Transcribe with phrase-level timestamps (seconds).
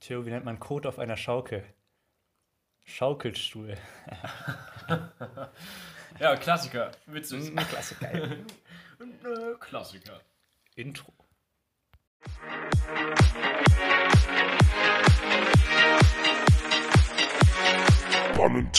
[0.00, 1.64] Theo, wie nennt man Kot auf einer Schaukel?
[2.84, 3.76] Schaukelstuhl.
[6.20, 6.92] ja, Klassiker.
[7.06, 7.50] Witzig.
[7.56, 8.08] Ein Klassiker.
[9.00, 10.20] Ein äh, Klassiker.
[10.76, 11.12] Intro.
[18.34, 18.70] Pun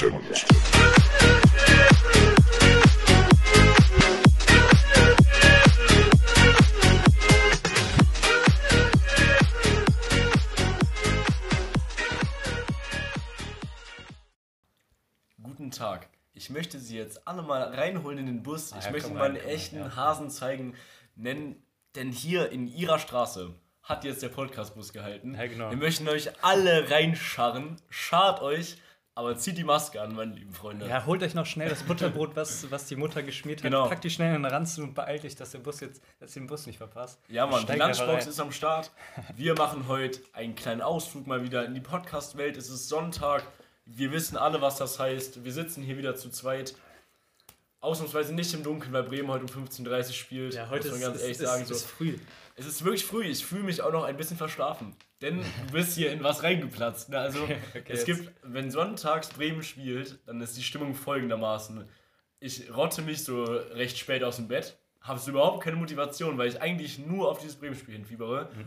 [15.79, 16.09] Tag.
[16.33, 18.73] Ich möchte Sie jetzt alle mal reinholen in den Bus.
[18.73, 19.95] Ah, ich ja, möchte mal einen rein, echten ja.
[19.95, 20.75] Hasen zeigen,
[21.15, 21.63] nennen,
[21.95, 25.35] denn hier in Ihrer Straße hat jetzt der Podcast-Bus gehalten.
[25.35, 25.69] Ja, genau.
[25.69, 27.77] Wir möchten euch alle reinscharren.
[27.89, 28.75] Schart euch,
[29.15, 30.85] aber zieht die Maske an, meine lieben Freunde.
[30.85, 33.63] Ja, holt euch noch schnell das Butterbrot, was, was die Mutter geschmiert hat.
[33.63, 33.87] Genau.
[33.87, 36.41] Packt die schnell in den Ranzen und beeilt dich, dass der Bus jetzt, dass ihr
[36.41, 37.21] den Bus nicht verpasst.
[37.29, 38.91] Ja, Mann, die Lunchbox ist am Start.
[39.37, 42.57] Wir machen heute einen kleinen Ausflug mal wieder in die Podcast-Welt.
[42.57, 43.43] Es ist Sonntag.
[43.91, 45.43] Wir wissen alle, was das heißt.
[45.43, 46.75] Wir sitzen hier wieder zu zweit.
[47.81, 50.53] Ausnahmsweise nicht im Dunkeln, weil Bremen heute um 15.30 Uhr spielt.
[50.53, 51.61] Ja, heute Muss ist, man ganz ist, ehrlich ist, sagen.
[51.63, 51.73] ist, so.
[51.75, 52.17] ist früh.
[52.55, 53.23] Es ist wirklich früh.
[53.23, 54.95] Ich fühle mich auch noch ein bisschen verschlafen.
[55.21, 57.09] Denn du bist hier in was reingeplatzt.
[57.09, 57.17] Ne?
[57.17, 58.05] Also, Okay, es jetzt.
[58.05, 61.87] gibt, wenn sonntags Bremen spielt, dann ist die Stimmung folgendermaßen.
[62.41, 66.49] Ich rotte mich so recht spät aus dem Bett, habe so überhaupt keine Motivation, weil
[66.49, 68.49] ich eigentlich nur auf dieses Bremen-Spiel hinfiebere.
[68.53, 68.65] Mhm.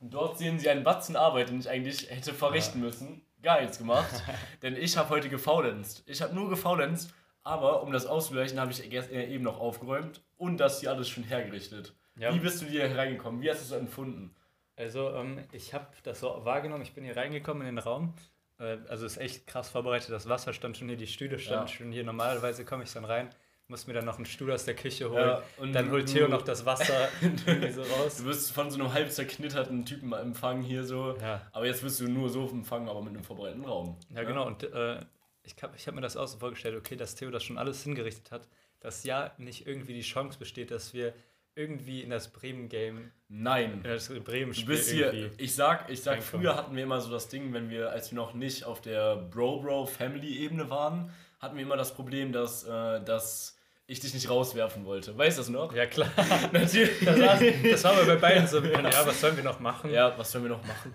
[0.00, 3.22] Und dort sehen sie einen Batzen Arbeit, den ich eigentlich hätte verrichten müssen.
[3.46, 4.24] Gar nichts gemacht.
[4.62, 6.02] denn ich habe heute gefaulenzt.
[6.06, 10.58] Ich habe nur gefaulenzt, aber um das auszugleichen, habe ich erst eben noch aufgeräumt und
[10.58, 11.94] das hier alles schon hergerichtet.
[12.18, 12.34] Ja.
[12.34, 13.40] Wie bist du hier hereingekommen?
[13.40, 14.34] Wie hast du es empfunden?
[14.74, 16.82] Also, ähm, ich habe das so wahrgenommen.
[16.82, 18.14] Ich bin hier reingekommen in den Raum.
[18.58, 20.10] Äh, also, ist echt krass vorbereitet.
[20.10, 21.72] Das Wasser stand schon hier, die Stühle standen Ja.
[21.72, 22.02] schon hier.
[22.02, 23.30] Normalerweise komme ich dann rein,
[23.68, 25.26] muss mir dann noch einen Stuhl aus der Küche holen.
[25.26, 27.08] Ja, und dann holt Theo noch das Wasser
[27.74, 28.18] so raus.
[28.18, 31.16] Du wirst von so einem halb zerknitterten Typen empfangen hier so.
[31.20, 31.42] Ja.
[31.52, 33.96] Aber jetzt wirst du nur so empfangen, aber mit einem vorbereiteten Raum.
[34.14, 34.46] Ja, genau.
[34.46, 35.00] Und äh,
[35.42, 37.82] ich habe ich hab mir das auch so vorgestellt, okay, dass Theo das schon alles
[37.82, 38.48] hingerichtet hat,
[38.80, 41.12] dass ja nicht irgendwie die Chance besteht, dass wir
[41.56, 43.80] irgendwie in das Bremen-Game, Nein.
[43.82, 45.42] in das Bremen-Spiel hier, irgendwie.
[45.42, 46.42] ich sag, ich sag, reinkommen.
[46.42, 49.16] früher hatten wir immer so das Ding, wenn wir, als wir noch nicht auf der
[49.16, 51.10] Bro-Bro-Family-Ebene waren,
[51.40, 53.55] hatten wir immer das Problem, dass, äh, dass
[53.86, 55.16] ich dich nicht rauswerfen wollte.
[55.16, 55.72] Weißt du das noch?
[55.72, 56.10] Ja, klar.
[56.52, 57.04] Natürlich.
[57.04, 57.38] Das war,
[57.70, 58.58] das war aber bei beiden so.
[58.60, 59.90] Ja, was sollen wir noch machen?
[59.90, 60.92] Ja, was sollen wir noch machen?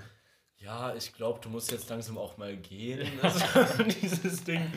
[0.58, 3.10] Ja, ich glaube, du musst jetzt langsam auch mal gehen.
[3.22, 3.34] War
[4.02, 4.72] dieses Ding.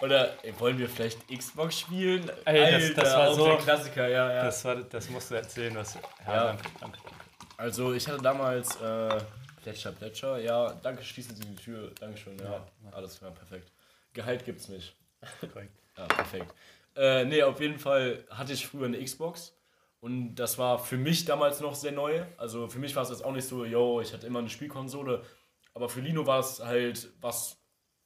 [0.00, 2.28] Oder ey, wollen wir vielleicht Xbox spielen?
[2.44, 4.44] Ey, das- das war so- der Klassiker, ja, ja.
[4.46, 5.94] Das, war, das musst du erzählen, was.
[5.94, 6.44] Ja, Ja.
[6.46, 6.98] danke, danke.
[7.56, 9.18] Also ich hatte damals äh,
[9.62, 10.38] Plätscher, Plätscher.
[10.38, 11.92] Ja, danke, schließen Sie die Tür.
[12.00, 12.44] Dankeschön, ja.
[12.52, 12.66] Ja.
[12.92, 13.70] Alles klar, perfekt.
[14.14, 14.96] Gehalt gibt's nicht.
[15.52, 15.76] Korrekt.
[15.96, 16.52] Ja, perfekt.
[16.98, 19.54] Äh, nee, auf jeden Fall hatte ich früher eine Xbox.
[20.00, 22.22] Und das war für mich damals noch sehr neu.
[22.36, 25.22] Also für mich war es jetzt auch nicht so, yo, ich hatte immer eine Spielkonsole.
[25.74, 27.56] Aber für Lino war es halt was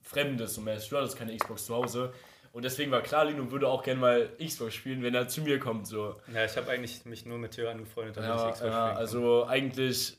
[0.02, 0.58] Fremdes.
[0.58, 0.90] Mäßig.
[0.90, 2.12] Du hattest keine Xbox zu Hause.
[2.52, 5.58] Und deswegen war klar, Lino würde auch gerne mal Xbox spielen, wenn er zu mir
[5.58, 5.86] kommt.
[5.86, 6.16] So.
[6.34, 8.72] Ja, ich habe eigentlich mich nur mit Theo angefreundet, damit ich Ja, Xbox ja, spielen
[8.88, 8.96] kann.
[8.96, 10.18] also eigentlich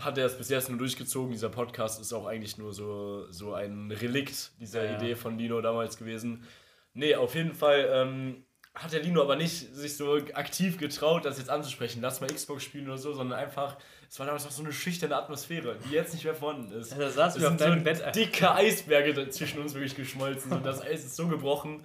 [0.00, 1.32] hat er es bis jetzt nur durchgezogen.
[1.32, 4.96] Dieser Podcast ist auch eigentlich nur so, so ein Relikt dieser ja.
[4.96, 6.46] Idee von Lino damals gewesen.
[6.94, 8.44] Nee, auf jeden Fall ähm,
[8.74, 12.00] hat der Lino aber nicht sich so aktiv getraut, das jetzt anzusprechen.
[12.00, 13.76] Lass mal Xbox spielen oder so, sondern einfach,
[14.08, 16.92] es war damals noch so eine schüchterne Atmosphäre, die jetzt nicht mehr vorhanden ist.
[16.92, 18.14] Ja, da saßen Es wir auf so deinem Bett.
[18.14, 21.84] dicke Eisberge zwischen uns wirklich geschmolzen und das Eis ist so gebrochen.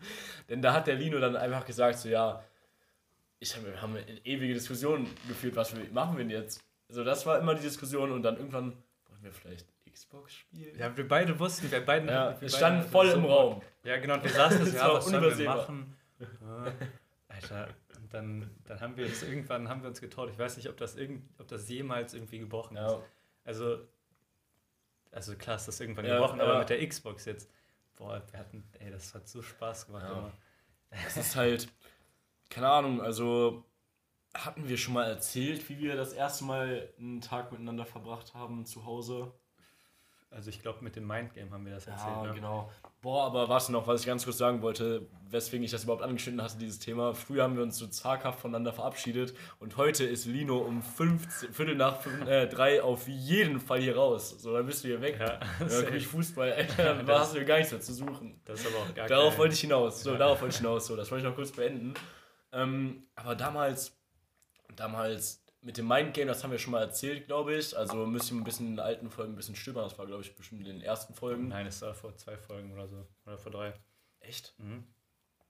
[0.49, 2.43] Denn da hat der Lino dann einfach gesagt, so ja,
[3.39, 6.59] ich hab, wir haben eine ewige Diskussion geführt, was wir machen wir denn jetzt?
[6.89, 8.71] Also das war immer die Diskussion und dann irgendwann
[9.09, 9.65] wollen wir vielleicht
[9.97, 10.77] Xbox spielen?
[10.77, 12.07] Ja, wir beide wussten, wir beiden.
[12.09, 13.31] Ja, wir wir beide standen hatten voll so im Bock.
[13.31, 13.61] Raum.
[13.83, 15.97] Ja, genau, und wir saßen das, Das ja, war was sollen wir machen?
[17.27, 20.29] Alter, und dann, dann haben wir uns irgendwann haben wir uns getraut.
[20.31, 22.91] Ich weiß nicht, ob das, irgend, ob das jemals irgendwie gebrochen ist.
[22.91, 22.99] Ja,
[23.43, 23.79] Also,
[25.11, 26.45] also klar ist das irgendwann Ja, gebrochen, ja.
[26.45, 27.49] aber mit der Xbox jetzt,
[27.95, 30.17] boah, wir hatten, ey, das hat so Spaß gemacht Ja.
[30.17, 30.31] immer.
[31.05, 31.67] es ist halt,
[32.49, 33.65] keine Ahnung, also
[34.33, 38.65] hatten wir schon mal erzählt, wie wir das erste Mal einen Tag miteinander verbracht haben
[38.65, 39.31] zu Hause?
[40.29, 42.09] Also ich glaube, mit dem Mindgame haben wir das erzählt.
[42.15, 42.33] Ja, ne?
[42.33, 42.69] genau.
[43.01, 46.41] Boah, aber was noch, was ich ganz kurz sagen wollte, weswegen ich das überhaupt angeschnitten
[46.41, 47.13] hatte, dieses Thema.
[47.15, 51.75] Früher haben wir uns so zaghaft voneinander verabschiedet und heute ist Lino um 15, Viertel
[51.75, 54.29] nach fünf, äh, drei auf jeden Fall hier raus.
[54.41, 55.17] So, dann bist du hier weg.
[55.17, 58.41] Ja, dann guck ich Fußball, Alter, dann Das- hast du gar nichts mehr zu suchen.
[58.43, 60.03] das ist aber auch gar Darauf kein- wollte ich hinaus.
[60.03, 60.17] So, Ja.
[60.17, 60.85] darauf wollte ich hinaus.
[60.87, 61.93] So, das wollte ich noch kurz beenden.
[62.51, 63.97] Ähm, aber damals,
[64.75, 67.75] damals mit dem Mindgame, das haben wir schon mal erzählt, glaube ich.
[67.77, 69.83] Also müsst ihr ein bisschen in den alten Folgen ein bisschen stöbern.
[69.83, 71.47] Das war, glaube ich, bestimmt in den ersten Folgen.
[71.49, 73.07] Nein, es war vor zwei Folgen oder so.
[73.25, 73.73] Oder vor drei.
[74.19, 74.53] Echt?
[74.57, 74.83] Mhm.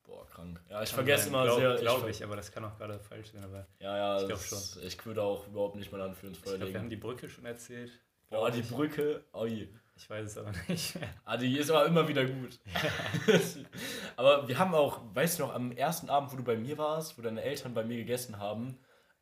[0.03, 0.61] Boah, krank.
[0.69, 1.33] Ja, ich Kann vergesse sein.
[1.33, 1.75] immer glaub, sehr.
[1.75, 3.43] Glaube ver- ich, aber das kann auch gerade falsch sein.
[3.43, 6.67] Aber Ja, ja, Ich glaub das- ich würde auch überhaupt nicht für uns ich glaube,
[6.73, 7.91] wir haben die Brücke schon erzählt.
[8.29, 9.67] Boah, die Brücke, oi.
[9.97, 11.09] Ich weiß es aber nicht mehr.
[11.25, 12.59] Ah, die ist aber immer wieder gut.
[14.15, 17.17] aber wir haben auch, weißt du noch, am ersten Abend, wo du bei mir warst,
[17.17, 18.77] wo deine Eltern bei mir gegessen haben,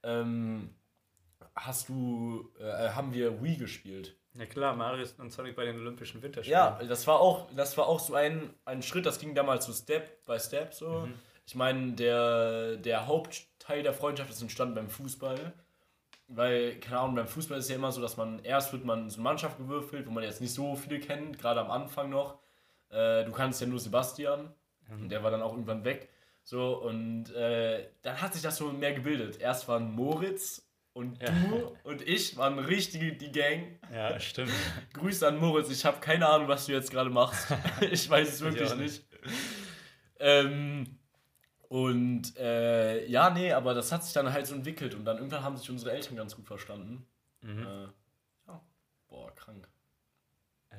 [0.05, 0.69] ähm,
[1.55, 4.17] hast du, äh, haben wir Wii gespielt.
[4.33, 6.59] Ja klar, Mario und Sonic bei den Olympischen Winterspielen.
[6.59, 9.73] Ja, das war auch, das war auch so ein, ein Schritt, das ging damals so
[9.73, 11.07] Step by Step so.
[11.47, 15.53] Ich meine, der, der Hauptteil der Freundschaft ist entstanden beim Fußball.
[16.27, 19.17] Weil, keine Ahnung, beim Fußball ist ja immer so, dass man erst wird man so
[19.17, 22.39] eine Mannschaft gewürfelt, wo man jetzt nicht so viele kennt, gerade am Anfang noch.
[22.89, 24.51] Äh, du kannst ja nur Sebastian
[24.89, 26.09] und der war dann auch irgendwann weg.
[26.47, 29.39] So, und äh, dann hat sich das so mehr gebildet.
[29.41, 30.63] Erst waren Moritz
[30.93, 31.31] und Ja.
[31.31, 33.79] du und ich waren richtig die Gang.
[33.91, 34.51] Ja, stimmt.
[34.93, 37.47] Grüße an Moritz, ich habe keine Ahnung, was du jetzt gerade machst.
[37.81, 39.03] ich weiß es wirklich auch nicht.
[40.19, 40.99] Ähm,
[41.67, 45.41] und äh, ja, nee, aber das hat sich dann halt so entwickelt und dann irgendwann
[45.43, 47.07] haben sich unsere Eltern ganz gut verstanden.
[47.41, 47.59] Mhm.
[47.65, 47.87] Äh,
[48.47, 48.61] ja.
[49.07, 49.67] Boah, krank.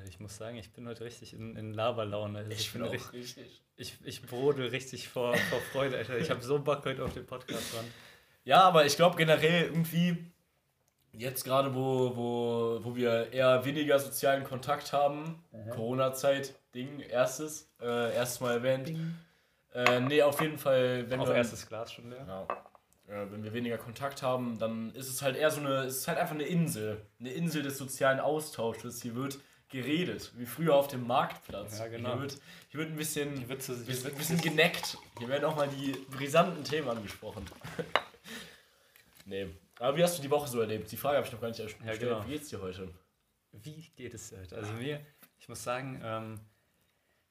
[0.08, 2.38] Ich muss sagen, ich bin heute richtig in, in Laberlaune.
[2.38, 3.62] Also Ich bin auch richtig, richtig.
[3.76, 6.18] ich, ich brodel richtig vor, vor Freude, Alter.
[6.18, 7.84] Ich habe so Bock heute auf den Podcast dran.
[8.44, 10.16] Ja, aber ich glaube generell irgendwie,
[11.12, 18.14] jetzt gerade, wo, wo, wo wir eher weniger sozialen Kontakt haben, Corona-Zeit, Ding, erstes, äh,
[18.14, 18.92] erstes Mal erwähnt.
[19.74, 21.34] Äh, nee, auf jeden Fall, wenn Auch wir.
[21.34, 22.24] erstes Glas schon leer.
[22.26, 22.46] Ja.
[23.08, 26.08] Äh, wenn wir weniger Kontakt haben, dann ist es halt eher so eine, es ist
[26.08, 27.00] halt einfach eine Insel.
[27.20, 29.02] Eine Insel des sozialen Austausches.
[29.02, 31.78] Hier wird geredet, wie früher auf dem Marktplatz.
[31.78, 32.12] Ja, genau.
[32.12, 32.38] Hier wird,
[32.70, 34.96] hier wird ein bisschen, Die Witze, die bisschen, Witze- bisschen geneckt.
[35.18, 37.44] Hier werden auch mal die brisanten Themen angesprochen.
[39.24, 39.48] nee.
[39.78, 40.90] Aber wie hast du die Woche so erlebt?
[40.90, 42.00] Die Frage habe ich noch gar nicht erst- Ja, gestellt.
[42.12, 42.24] genau.
[42.26, 42.88] Wie geht's dir heute?
[43.52, 44.56] Wie geht es heute?
[44.56, 45.04] Also mir,
[45.38, 46.40] ich muss sagen, ähm,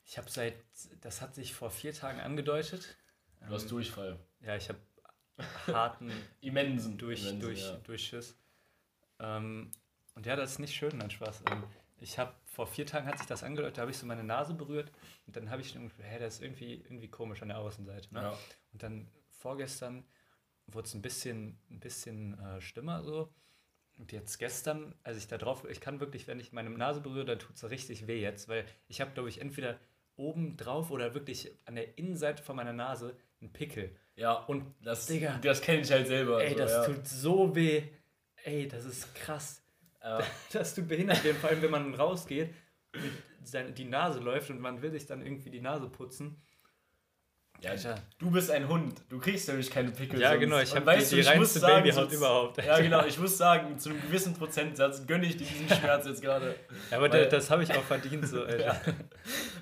[0.03, 0.55] ich habe seit,
[1.01, 2.97] das hat sich vor vier Tagen angedeutet.
[3.47, 4.19] Du hast Ähm, Durchfall.
[4.41, 4.79] Ja, ich habe
[5.67, 6.11] harten
[6.41, 6.97] Immensen.
[6.97, 7.75] durch, Immensen, durch, ja.
[7.77, 8.35] Durchschiss.
[9.19, 9.71] Ähm,
[10.15, 11.41] und ja, das ist nicht schön, nein, Spaß.
[11.99, 14.53] Ich habe vor vier Tagen hat sich das angedeutet, da habe ich so meine Nase
[14.53, 14.91] berührt
[15.27, 18.13] und dann habe ich schon gedacht, hä, das ist irgendwie, irgendwie komisch an der Außenseite.
[18.13, 18.21] Ne?
[18.21, 18.37] Ja.
[18.73, 20.05] Und dann vorgestern
[20.67, 23.33] wurde es ein bisschen, ein bisschen äh, schlimmer so.
[23.97, 27.25] Und jetzt gestern, als ich da drauf, ich kann wirklich, wenn ich meine Nase berühre,
[27.25, 29.79] dann tut es richtig weh jetzt, weil ich habe, glaube ich, entweder
[30.17, 33.95] oben drauf oder wirklich an der Innenseite von meiner Nase einen Pickel.
[34.15, 35.39] ja, Und das, Digga.
[35.41, 36.43] das kenne ich halt selber.
[36.43, 36.85] ey, so, das ja.
[36.85, 37.83] tut so weh.
[38.43, 39.64] Ey, das ist krass.
[40.05, 40.19] Ja.
[40.53, 42.53] Das tut behindert, weh, vor allem wenn man rausgeht
[42.93, 43.11] und
[43.43, 46.41] seine, die Nase läuft und man will sich dann irgendwie die Nase putzen.
[47.61, 47.95] Ja, Alter.
[48.19, 49.01] du bist ein Hund.
[49.07, 50.19] Du kriegst nämlich keine Pickel.
[50.19, 50.39] Ja, sonst.
[50.41, 52.57] genau, ich habe die, du, die ich muss reinste sagen, Babyhaut so- überhaupt.
[52.63, 53.05] Ja, genau.
[53.05, 56.55] Ich muss sagen, zu einem gewissen Prozentsatz gönne ich dir diesen Schmerz jetzt gerade.
[56.91, 58.57] Ja, aber Weil- da, das habe ich auch verdient, so, Alter.
[58.65, 58.81] Ja.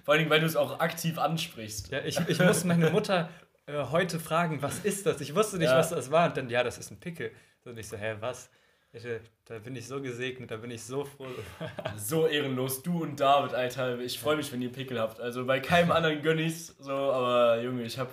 [0.03, 1.91] Vor allem, weil du es auch aktiv ansprichst.
[1.91, 3.29] Ja, ich, ich muss meine Mutter
[3.67, 5.21] äh, heute fragen, was ist das?
[5.21, 5.77] Ich wusste nicht, Ja.
[5.77, 6.27] was das war.
[6.29, 7.31] Und dann, ja, das ist ein Pickel.
[7.63, 8.49] Und ich so, hä, was?
[8.95, 11.25] Ich, äh, da bin ich so gesegnet, da bin ich so froh.
[11.97, 12.83] So ehrenlos.
[12.83, 13.99] Du und David, Alter.
[13.99, 15.19] Ich freue mich, wenn ihr Pickel habt.
[15.19, 16.67] Also bei keinem anderen gönne ich's.
[16.79, 18.11] So, aber Junge, ich habe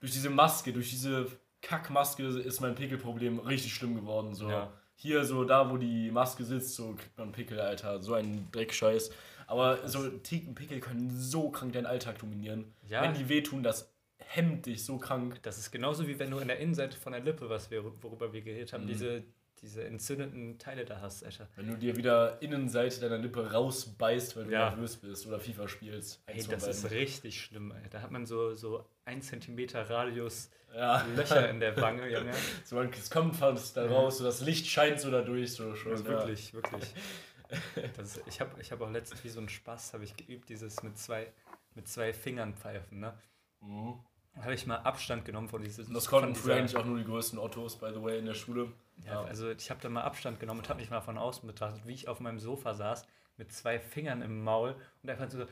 [0.00, 1.26] durch diese Maske, durch diese
[1.60, 4.34] Kackmaske ist mein Pickelproblem richtig schlimm geworden.
[4.34, 4.48] So.
[4.48, 4.72] Ja.
[4.94, 8.00] Hier, so da, wo die Maske sitzt, so kriegt man Pickel, Alter.
[8.02, 9.10] So ein Dreckscheiß.
[9.48, 12.72] Aber so Ticken Pickel können so krank deinen Alltag dominieren.
[12.88, 13.02] Ja.
[13.02, 15.40] Wenn die wehtun, das hemmt dich so krank.
[15.42, 18.32] Das ist genauso wie wenn du in der Innenseite von der Lippe, was wir, worüber
[18.32, 18.88] wir geredet haben, Mhm.
[18.88, 19.24] diese,
[19.62, 21.48] diese entzündeten Teile da hast, Alter.
[21.56, 24.70] Wenn du dir wieder Innenseite deiner Lippe rausbeißt, weil du Ja.
[24.70, 26.20] nervös bist oder FIFA spielst.
[26.26, 27.88] Ey, das ist richtig schlimm, Alter.
[27.88, 31.04] Da hat man so, so ein Zentimeter Radius ja.
[31.16, 32.32] Löcher in der Wange, Junge.
[32.64, 35.52] So, es kommt fast da raus, so das Licht scheint so dadurch.
[35.52, 36.94] So schon, Also wirklich, wirklich.
[37.98, 40.82] Das, ich habe ich hab auch letztens wie so ein Spaß, habe ich geübt, dieses
[40.82, 41.30] mit zwei,
[41.74, 43.12] mit zwei Fingern pfeifen, ne?
[43.60, 44.00] Mhm.
[44.40, 45.88] Habe ich mal Abstand genommen von dieses.
[45.88, 48.34] Und das konnten früher eigentlich auch nur die größten Ottos, by the way, in der
[48.34, 48.72] Schule.
[49.04, 51.86] Ja, also ich habe da mal Abstand genommen und habe mich mal von außen betrachtet,
[51.86, 55.44] wie ich auf meinem Sofa saß, mit zwei Fingern im Maul und einfach so,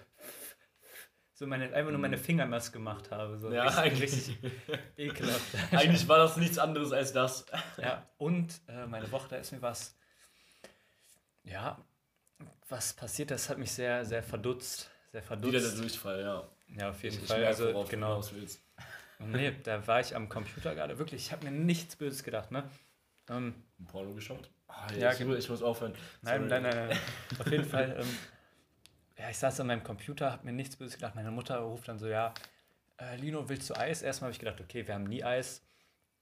[1.35, 3.39] so meine, einfach nur meine Fingermaske gemacht habe.
[3.39, 3.55] So Mhm.
[3.55, 4.03] Ja, richtig, eigentlich.
[4.03, 4.39] richtig
[4.97, 5.55] ekelhaft.
[5.73, 7.47] Eigentlich war das nichts anderes als das.
[7.77, 9.95] Ja, und äh, meine Woche, da ist mir was,
[11.45, 11.79] ja,
[12.69, 14.91] was passiert, das hat mich sehr, sehr verdutzt.
[15.13, 15.53] Sehr verdutzt.
[15.53, 16.49] Wieder der Durchfall, ja.
[16.77, 17.41] Ja, auf jeden Ich Fall.
[17.41, 18.23] merke, Also, genau.
[19.23, 20.99] Nee, da war ich am Computer gerade.
[20.99, 22.65] Wirklich, ich habe mir nichts Böses gedacht, ne?
[23.29, 24.49] Ähm, Ein Porno geschaut?
[24.69, 25.35] Ah, Ja, ich, genau.
[25.35, 25.95] ich muss aufhören.
[26.23, 26.99] nein, nein, nein, nein.
[27.39, 28.19] Auf jeden Fall, ähm,
[29.19, 31.15] ja, ich saß an meinem Computer, habe mir nichts Böses gedacht.
[31.15, 32.33] Meine Mutter ruft dann so, ja,
[33.01, 34.03] äh, Lino, willst du Eis?
[34.03, 35.63] Erstmal habe ich gedacht, okay, wir haben nie Eis.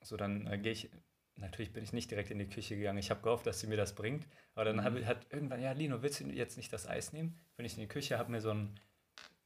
[0.02, 0.90] So, dann äh, gehe ich,
[1.36, 2.98] natürlich bin ich nicht direkt in die Küche gegangen.
[2.98, 4.26] Ich habe gehofft, dass sie mir das bringt.
[4.54, 4.84] Aber dann Mhm.
[4.84, 7.38] hab, hat irgendwann, ja, Lino, willst du jetzt nicht das Eis nehmen?
[7.56, 8.78] Bin ich in die Küche, habe mir so ein,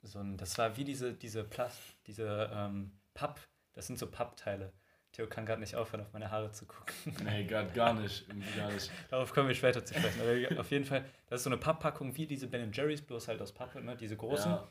[0.03, 3.41] so ein, das war wie diese, diese Plast, diese ähm, Papp,
[3.73, 4.73] das sind so Pappteile.
[5.13, 6.95] Theo kann gerade nicht aufhören, auf meine Haare zu gucken.
[7.25, 8.27] Nee, gar, gar nicht.
[8.57, 8.91] Gar nicht.
[9.11, 10.21] Darauf kommen wir später zu sprechen.
[10.21, 13.43] Aber auf jeden Fall, das ist so eine Papppackung wie diese Ben Jerry's, bloß halt
[13.43, 13.95] aus Pappe, ne?
[13.95, 14.51] diese großen.
[14.51, 14.69] Ja.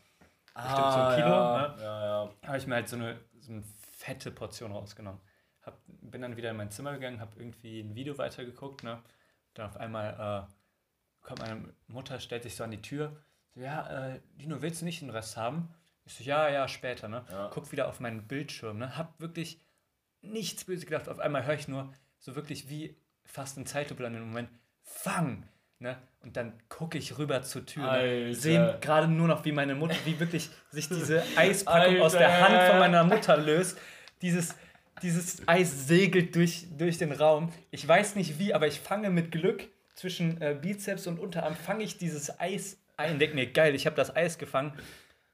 [0.54, 1.82] Bestimmt so ein Kilo, ja, ne?
[1.82, 2.34] ja, ja.
[2.44, 5.22] habe ich mir halt so eine, so eine fette Portion rausgenommen.
[5.62, 8.84] Hab, bin dann wieder in mein Zimmer gegangen, habe irgendwie ein Video weitergeguckt.
[8.84, 9.02] Ne?
[9.54, 13.16] Dann auf einmal äh, kommt meine Mutter, stellt sich so an die Tür.
[13.54, 15.70] So, ja, äh, Dino, willst du nicht den Rest haben?
[16.06, 17.08] Ich so, ja, ja, später.
[17.08, 17.24] Ne?
[17.30, 17.50] Ja.
[17.54, 18.78] Guck wieder auf meinen Bildschirm.
[18.80, 18.98] Ne?
[18.98, 19.60] Hab wirklich
[20.22, 21.10] nichts böse gedacht.
[21.10, 24.50] Auf einmal höre ich nur so wirklich wie fast in Zeitlupe an den Moment,
[24.84, 25.48] fang!
[25.80, 25.98] Ne?
[26.20, 27.84] Und dann gucke ich rüber zur Tür.
[27.84, 27.90] Ne?
[27.90, 28.36] Alter.
[28.36, 32.54] Sehe gerade nur noch, wie meine Mutter, wie wirklich sich diese Eispackung aus der Hand
[32.54, 32.70] Alter.
[32.70, 33.80] von meiner Mutter löst.
[34.22, 34.56] Dieses,
[35.02, 37.52] dieses Eis segelt durch, durch den Raum.
[37.72, 41.84] Ich weiß nicht wie, aber ich fange mit Glück zwischen äh, Bizeps und Unterarm, fange
[41.84, 43.20] ich dieses Eis ein.
[43.20, 44.74] Denk mir, geil, ich habe das Eis gefangen.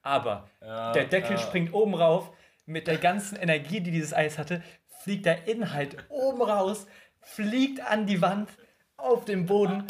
[0.02, 1.38] Aber Ja, der Deckel ja.
[1.38, 2.32] springt oben rauf.
[2.66, 4.62] Mit der ganzen Energie, die dieses Eis hatte,
[5.02, 6.86] fliegt der Inhalt oben raus,
[7.22, 8.50] fliegt an die Wand,
[8.98, 9.86] auf den Boden.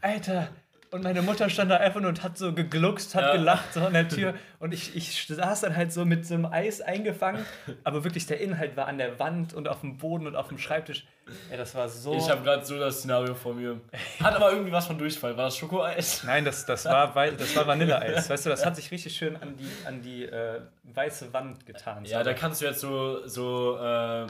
[0.00, 0.48] Alter.
[0.92, 3.32] Und meine Mutter stand da einfach nur und hat so gegluckst, hat Ja.
[3.32, 4.34] gelacht so an der Tür.
[4.58, 7.44] Und ich, ich saß dann halt so mit so einem Eis eingefangen.
[7.82, 10.58] Aber wirklich der Inhalt war an der Wand und auf dem Boden und auf dem
[10.58, 11.04] Schreibtisch.
[11.50, 12.14] Ja, das war so.
[12.14, 13.80] Ich habe gerade so das Szenario vor mir.
[14.22, 15.36] Hat aber irgendwie was von Durchfall.
[15.36, 16.22] War das Schokoeis?
[16.26, 18.30] Nein, das, das, war, das war Vanilleeis.
[18.30, 22.04] Weißt du, das hat sich richtig schön an die, an die äh, weiße Wand getan.
[22.04, 24.26] Ja, da kannst du jetzt so, so, äh,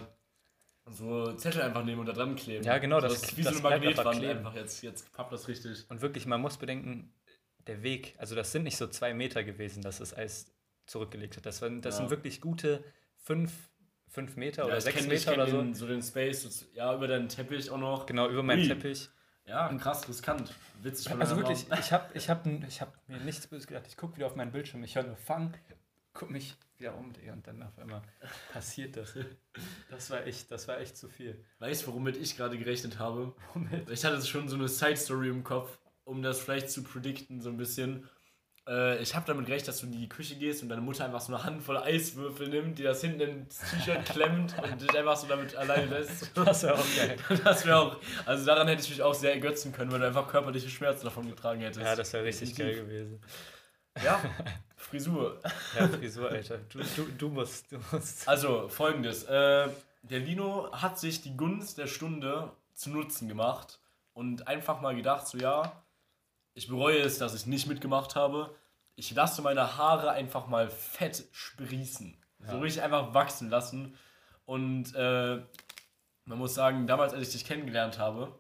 [0.93, 2.65] so Zettel einfach nehmen und da dran kleben.
[2.65, 4.39] Ja, genau, So, das- ist wie das so eine Magnetwand kleben.
[4.39, 4.55] einfach.
[4.55, 5.85] Jetzt, jetzt pappt das richtig.
[5.89, 7.13] Und wirklich, man muss bedenken,
[7.67, 10.53] der Weg, also das sind nicht so zwei Meter gewesen, dass das Eis
[10.87, 11.47] zurückgelegt hat.
[11.47, 11.99] Das, waren, das Ja.
[12.01, 12.83] sind wirklich gute
[13.17, 13.53] fünf,
[14.09, 15.59] fünf Meter oder ich sechs Meter oder so.
[15.63, 18.07] Den, so den Space, das- ja, über deinen Teppich auch noch.
[18.07, 18.69] Genau, über meinen Ui.
[18.69, 19.09] Teppich.
[19.45, 20.53] Ja, krass, riskant.
[20.83, 23.85] Witzig Also wirklich, ich habe ich hab, ich hab mir nichts Böses gedacht.
[23.89, 25.55] Ich gucke wieder auf meinen Bildschirm, ich höre nur Fang,
[26.13, 28.03] guck mich wieder um, Digga, und dann auf einmal
[28.53, 29.15] passiert das.
[29.91, 31.43] Das war echt, das war echt zu viel.
[31.61, 33.35] Weißt du, womit ich gerade gerechnet habe?
[33.55, 33.89] Womit?
[33.91, 37.57] Ich hatte schon so eine Side-Story im Kopf, um das vielleicht zu predikten, so ein
[37.57, 38.09] bisschen.
[38.67, 41.21] Äh, ich habe damit gerechnet, dass du in die Küche gehst und deine Mutter einfach
[41.21, 45.27] so eine Handvoll Eiswürfel nimmt, die das hinten ins T-Shirt klemmt und dich einfach so
[45.27, 46.31] damit alleine lässt.
[46.35, 47.17] Das war auch geil.
[47.45, 50.29] Das wäre auch, also daran hätte ich mich auch sehr ergötzen können, weil du einfach
[50.29, 51.85] körperliche Schmerzen davon getragen hättest.
[51.85, 53.21] Ja, das wäre richtig geil gewesen.
[54.03, 54.21] Ja,
[54.77, 55.41] Frisur.
[55.79, 56.59] Ja, Frisur, Alter.
[56.59, 58.29] Du, du, du musst, du musst.
[58.29, 59.25] Also, folgendes.
[59.25, 59.69] Äh,
[60.03, 63.79] der Lino hat sich die Gunst der Stunde zu Nutzen gemacht
[64.13, 65.85] und einfach mal gedacht, so ja,
[66.55, 68.55] ich bereue es, dass ich nicht mitgemacht habe.
[68.97, 72.17] Ich lasse meine Haare einfach mal fett sprießen.
[72.51, 73.97] So richtig einfach wachsen lassen.
[74.45, 75.41] Und äh,
[76.25, 78.39] man muss sagen, damals, als ich dich kennengelernt habe,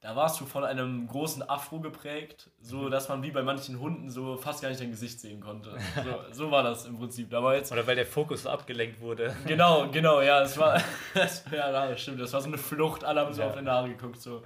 [0.00, 4.08] da warst du von einem großen Afro geprägt, so dass man wie bei manchen Hunden
[4.08, 5.76] so fast gar nicht dein Gesicht sehen konnte.
[6.02, 7.28] So, so war das im Prinzip.
[7.30, 9.36] Da war jetzt Oder weil der Fokus so abgelenkt wurde.
[9.46, 10.80] Genau, genau, ja, es war,
[11.14, 13.48] das, ja, stimmt, das war so eine Flucht, alle haben so Ja.
[13.48, 14.42] auf deine Haare geguckt, so.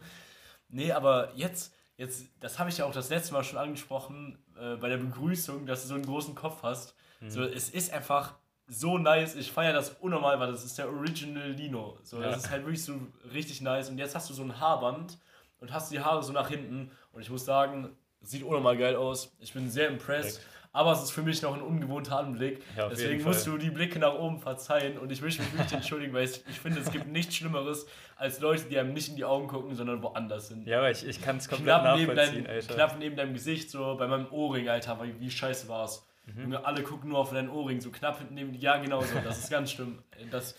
[0.68, 4.74] Nee, aber jetzt, jetzt, das habe ich ja auch das letzte Mal schon angesprochen, äh,
[4.76, 6.96] bei der Begrüßung, dass du so einen großen Kopf hast.
[7.20, 7.30] Mhm.
[7.30, 8.34] So, es ist einfach
[8.66, 11.98] so nice, ich feiere das unnormal, weil das ist der Original Lino.
[12.02, 12.30] So, Ja.
[12.30, 12.94] das ist halt wirklich so
[13.32, 13.88] richtig nice.
[13.90, 15.18] Und jetzt hast du so ein Haarband
[15.60, 16.90] und hast die Haare so nach hinten.
[17.12, 19.36] Und ich muss sagen, sieht unnormal geil aus.
[19.40, 20.36] Ich bin sehr impressed.
[20.36, 20.54] Perfekt.
[20.74, 22.60] Aber es ist für mich noch ein ungewohnter Anblick.
[22.76, 24.98] Ja, Deswegen musst du die Blicke nach oben verzeihen.
[24.98, 28.40] Und ich möchte mich wirklich entschuldigen, weil ich, ich finde, es gibt nichts Schlimmeres als
[28.40, 30.66] Leute, die einem nicht in die Augen gucken, sondern woanders sind.
[30.66, 32.74] Ja, aber ich, ich kann es komplett Knapp neben, nachvollziehen, deinem, Alter.
[32.74, 36.04] knapp neben deinem Gesicht, so bei meinem Ohrring, Alter, weil wie scheiße war's.
[36.26, 36.42] Mhm.
[36.42, 39.14] Junge, alle gucken nur auf deinen Ohrring, so knapp hinten neben Ja, genau so.
[39.22, 40.02] Das ist ganz schlimm.
[40.32, 40.56] Das,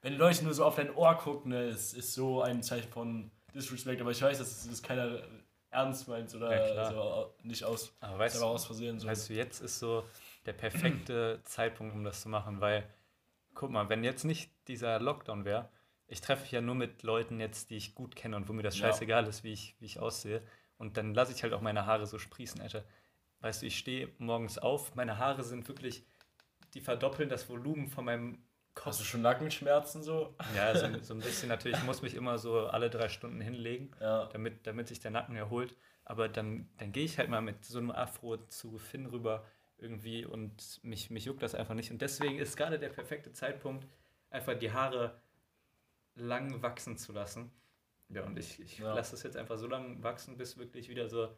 [0.00, 2.90] wenn die Leute nur so auf dein Ohr gucken, ne, es ist so ein Zeichen
[2.90, 4.00] von Disrespect.
[4.00, 5.22] Aber ich weiß, dass es keiner
[5.70, 6.92] ernst meint oder Ja, klar.
[6.92, 7.92] so nicht aus.
[8.00, 9.06] Aber weißt du, aus Versehen so.
[9.06, 10.04] weißt du, jetzt ist so
[10.46, 12.88] der perfekte Zeitpunkt, um das zu machen, weil,
[13.54, 15.68] guck mal, wenn jetzt nicht dieser Lockdown wäre,
[16.06, 18.62] ich treffe mich ja nur mit Leuten jetzt, die ich gut kenne und wo mir
[18.62, 18.86] das Ja.
[18.86, 20.42] scheißegal ist, wie ich, wie ich aussehe.
[20.78, 22.84] Und dann lasse ich halt auch meine Haare so sprießen, Alter.
[23.40, 26.04] Weißt du, ich stehe morgens auf, meine Haare sind wirklich,
[26.74, 28.42] die verdoppeln das Volumen von meinem
[28.78, 28.86] Kopf.
[28.86, 30.34] Hast du schon Nackenschmerzen so?
[30.56, 31.78] Ja, so, so ein bisschen natürlich.
[31.78, 34.26] Ich muss mich immer so alle drei Stunden hinlegen, Ja.
[34.26, 35.74] damit, damit sich der Nacken erholt.
[36.04, 39.44] Aber dann, dann gehe ich halt mal mit so einem Afro zu Finn rüber
[39.78, 41.90] irgendwie und mich, mich juckt das einfach nicht.
[41.90, 43.86] Und deswegen ist gerade der perfekte Zeitpunkt,
[44.30, 45.20] einfach die Haare
[46.14, 47.50] lang wachsen zu lassen.
[48.08, 48.94] Ja, und ich, ich Ja.
[48.94, 51.28] lasse es jetzt einfach so lang wachsen, bis wirklich wieder so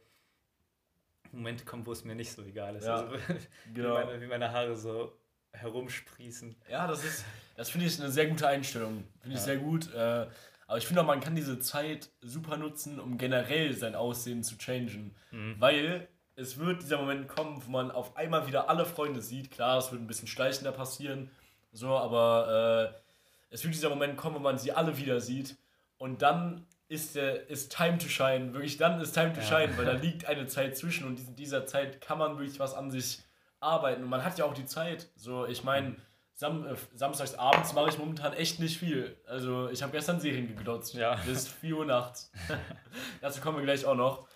[1.32, 2.85] Momente kommen, wo es mir nicht so egal ist.
[2.85, 3.16] Ja, Also,
[3.75, 3.88] genau.
[4.00, 5.16] wie, meine, wie meine Haare so
[5.52, 6.57] herumsprießen.
[6.71, 7.25] Ja, das ist,
[7.57, 9.04] das finde ich eine sehr gute Einstellung.
[9.21, 9.47] Finde ich Ja.
[9.47, 9.92] sehr gut.
[9.95, 10.26] Äh,
[10.66, 14.57] aber ich finde auch, man kann diese Zeit super nutzen, um generell sein Aussehen zu
[14.57, 15.14] changen.
[15.33, 15.57] Mhm.
[15.59, 19.50] Weil es wird dieser Moment kommen, wo man auf einmal wieder alle Freunde sieht.
[19.50, 21.30] Klar, es wird ein bisschen schleichender passieren.
[21.73, 25.57] So, aber äh, es wird dieser Moment kommen, wo man sie alle wieder sieht
[25.99, 29.47] und dann ist, der, ist Time to Shine, wirklich dann ist Time to Ja.
[29.47, 32.75] Shine, weil da liegt eine Zeit zwischen und in dieser Zeit kann man wirklich was
[32.75, 33.21] an sich
[33.61, 35.09] arbeiten und man hat ja auch die Zeit.
[35.17, 35.97] So, ich meine,
[36.35, 39.17] Sam, äh, samstags abends mache ich momentan echt nicht viel.
[39.26, 40.95] Also ich habe gestern Serien geglotzt.
[40.95, 41.17] Ja.
[41.26, 42.33] Bis 4 Uhr nachts.
[43.21, 44.26] Dazu kommen wir gleich auch noch.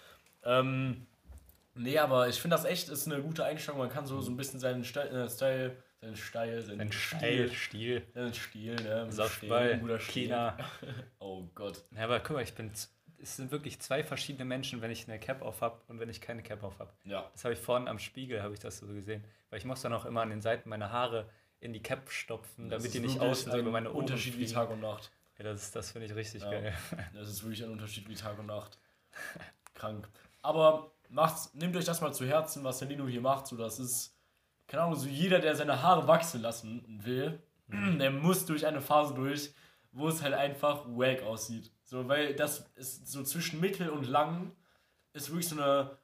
[0.45, 1.07] Ähm,
[1.75, 3.78] nee, aber ich finde das echt ist eine gute Einstellung.
[3.81, 7.19] Man kann so, so ein bisschen seinen Sti- äh, Style, seinen Style, seinen Ein Stil,
[7.19, 9.09] Steil, Stil, seinen Stil, ne?
[9.11, 9.99] Stil, Stil.
[10.00, 10.57] China.
[11.19, 11.83] Oh Gott.
[11.97, 12.71] Ja, aber guck mal, ich bin.
[13.23, 16.21] Es sind wirklich zwei verschiedene Menschen, wenn ich eine Cap auf habe und wenn ich
[16.21, 16.92] keine Cap auf habe.
[17.04, 17.28] Ja.
[17.33, 19.25] Das habe ich vorhin am Spiegel, habe ich das so gesehen.
[19.50, 21.28] Weil ich muss dann auch immer an den Seiten meine Haare
[21.61, 24.47] in die Cap stopfen, Das damit die nicht außen so über meine Ohren Unterschied wie.
[24.47, 25.11] Tag und Nacht.
[25.38, 26.50] Ja, das das finde ich richtig Ja.
[26.50, 26.75] geil.
[27.14, 28.78] Das ist wirklich ein Unterschied wie Tag und Nacht.
[29.75, 30.09] Krank.
[30.42, 33.47] Aber macht's, nehmt euch das mal zu Herzen, was der Nino hier macht.
[33.47, 34.14] So, das ist,
[34.66, 39.14] keine Ahnung, so jeder, der seine Haare wachsen lassen will, der muss durch eine Phase
[39.14, 39.54] durch,
[39.92, 41.71] wo es halt einfach wack aussieht.
[41.85, 44.53] So, weil das ist so zwischen mittel und lang
[45.12, 45.97] ist wirklich so eine,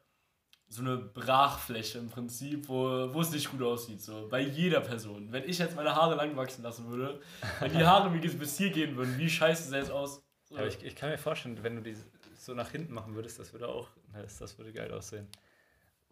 [0.68, 4.00] so eine Brachfläche im Prinzip, wo, wo es nicht gut aussieht.
[4.00, 5.32] So, bei jeder Person.
[5.32, 7.20] Wenn ich jetzt meine Haare lang wachsen lassen würde,
[7.60, 10.22] wenn die Haare mir bis hier gehen würden, wie scheiße sähe es aus?
[10.44, 10.56] So.
[10.56, 11.96] Aber ich, ich kann mir vorstellen, wenn du die
[12.36, 15.26] so nach hinten machen würdest, das würde auch, das, das würde geil aussehen.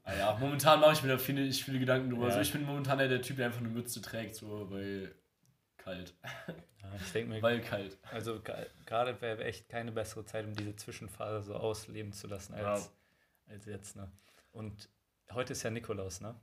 [0.05, 2.23] Ah ja, momentan mache ich mir da viele, ich viele Gedanken drüber.
[2.23, 2.29] Ja.
[2.29, 5.15] Also ich bin momentan der, der Typ, der einfach eine Mütze trägt, so weil
[5.89, 6.15] kalt.
[6.81, 7.99] Ja, ich denke mir, Weil kalt.
[8.13, 8.41] also
[8.87, 12.91] gerade wäre echt keine bessere Zeit, um diese Zwischenphase so ausleben zu lassen als,
[13.49, 13.97] als jetzt.
[13.97, 14.09] Ne?
[14.53, 14.89] Und
[15.33, 16.35] heute ist ja Nikolaus, ne?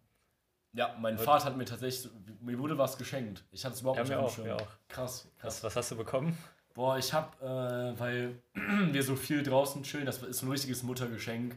[0.74, 2.12] Ja, mein Heute- Vater hat mir tatsächlich,
[2.42, 3.44] mir wurde was geschenkt.
[3.52, 4.68] Ich hatte es überhaupt Ja, nicht mir auch, mir auch.
[4.90, 5.56] Krass, krass.
[5.56, 6.38] Was, was hast du bekommen?
[6.74, 8.36] Boah, ich hab, äh, weil
[8.92, 11.56] wir so viel draußen chillen, das ist ein richtiges Muttergeschenk.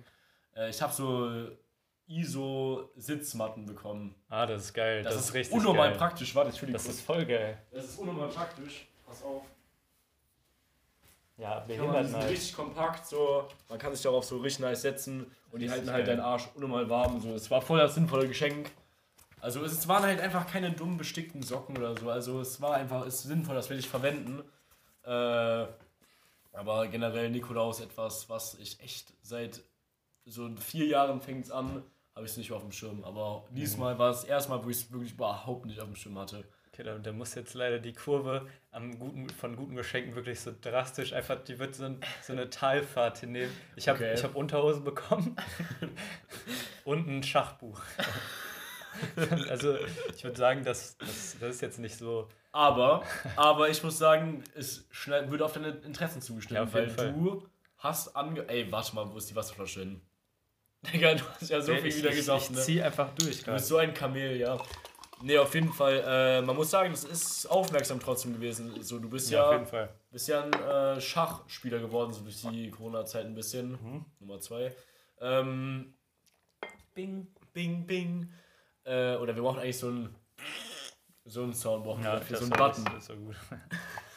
[0.55, 1.49] Äh, ich habe so
[2.09, 4.15] ISO-Sitzmatten bekommen.
[4.29, 5.03] Ah, das ist geil.
[5.03, 5.99] Das, Das, ist ist richtig unnormal geil.
[5.99, 6.35] praktisch.
[6.35, 7.63] Warte, ich will die Das kurz- ist voll geil.
[7.71, 8.87] das ist unnormal praktisch.
[9.07, 9.43] Pass auf.
[11.37, 12.31] Ja, Die behindert sind nice.
[12.31, 13.47] richtig kompakt, so.
[13.69, 16.17] Man kann sich darauf so richtig nice setzen und die Das halten halt geil.
[16.17, 17.21] deinen Arsch unnormal warm.
[17.21, 17.33] So.
[17.35, 18.71] Es war voll das sinnvolle Geschenk.
[19.41, 22.11] Also es waren halt einfach keine dumm bestickten Socken oder so.
[22.11, 24.43] Also es war einfach, es ist sinnvoll, das will ich verwenden.
[25.05, 25.67] Äh,
[26.53, 29.63] aber generell Nikolaus etwas, was ich echt seit
[30.27, 31.85] so vier Jahren fängt es an,
[32.19, 33.05] habe ich es nicht auf dem Schirm.
[33.05, 36.45] Aber diesmal war es erstmal, wo ich es wirklich überhaupt nicht auf dem Schirm hatte.
[36.73, 40.53] Okay, da, da muss jetzt leider die Kurve am guten, von guten Geschenken wirklich so
[40.61, 43.53] drastisch einfach, die wird so, ein, so eine Talfahrt hinnehmen.
[43.77, 44.15] Ich habe Okay.
[44.15, 45.37] ich hab Unterhosen bekommen
[46.85, 47.81] und ein Schachbuch.
[49.49, 49.77] also
[50.15, 52.29] ich würde sagen, das, das, das ist jetzt nicht so.
[52.51, 53.05] Aber,
[53.37, 57.13] aber ich muss sagen, es schnell, würde auf deine Interessen zugestimmt, Ja, weil Fall.
[57.13, 57.47] du
[57.79, 58.49] hast ange...
[58.49, 60.01] Ey, warte mal, wo ist die Wasserflasche hin?
[60.83, 62.61] Digga, du hast ja so viel ich, wieder ich, gesagt, ich ne?
[62.61, 64.59] zieh einfach durch Du bist so ein Kamel, ja.
[65.21, 68.81] Nee, auf jeden Fall, äh, man muss sagen, das ist aufmerksam trotzdem gewesen.
[68.83, 69.89] So, du bist Ja, auf ja, jeden Fall.
[70.13, 73.73] bist ja ein äh, Schachspieler geworden, so durch die Corona-Zeit ein bisschen.
[73.73, 74.05] Mhm.
[74.21, 74.73] Nummer zwei.
[75.21, 75.95] Ähm,
[76.95, 78.33] bing, bing, bing.
[78.85, 80.15] Äh, oder wir brauchen eigentlich so einen
[81.25, 82.85] so einen Sound brauchen wir Ja, das so einen Button.
[82.87, 83.37] Das ist so gut.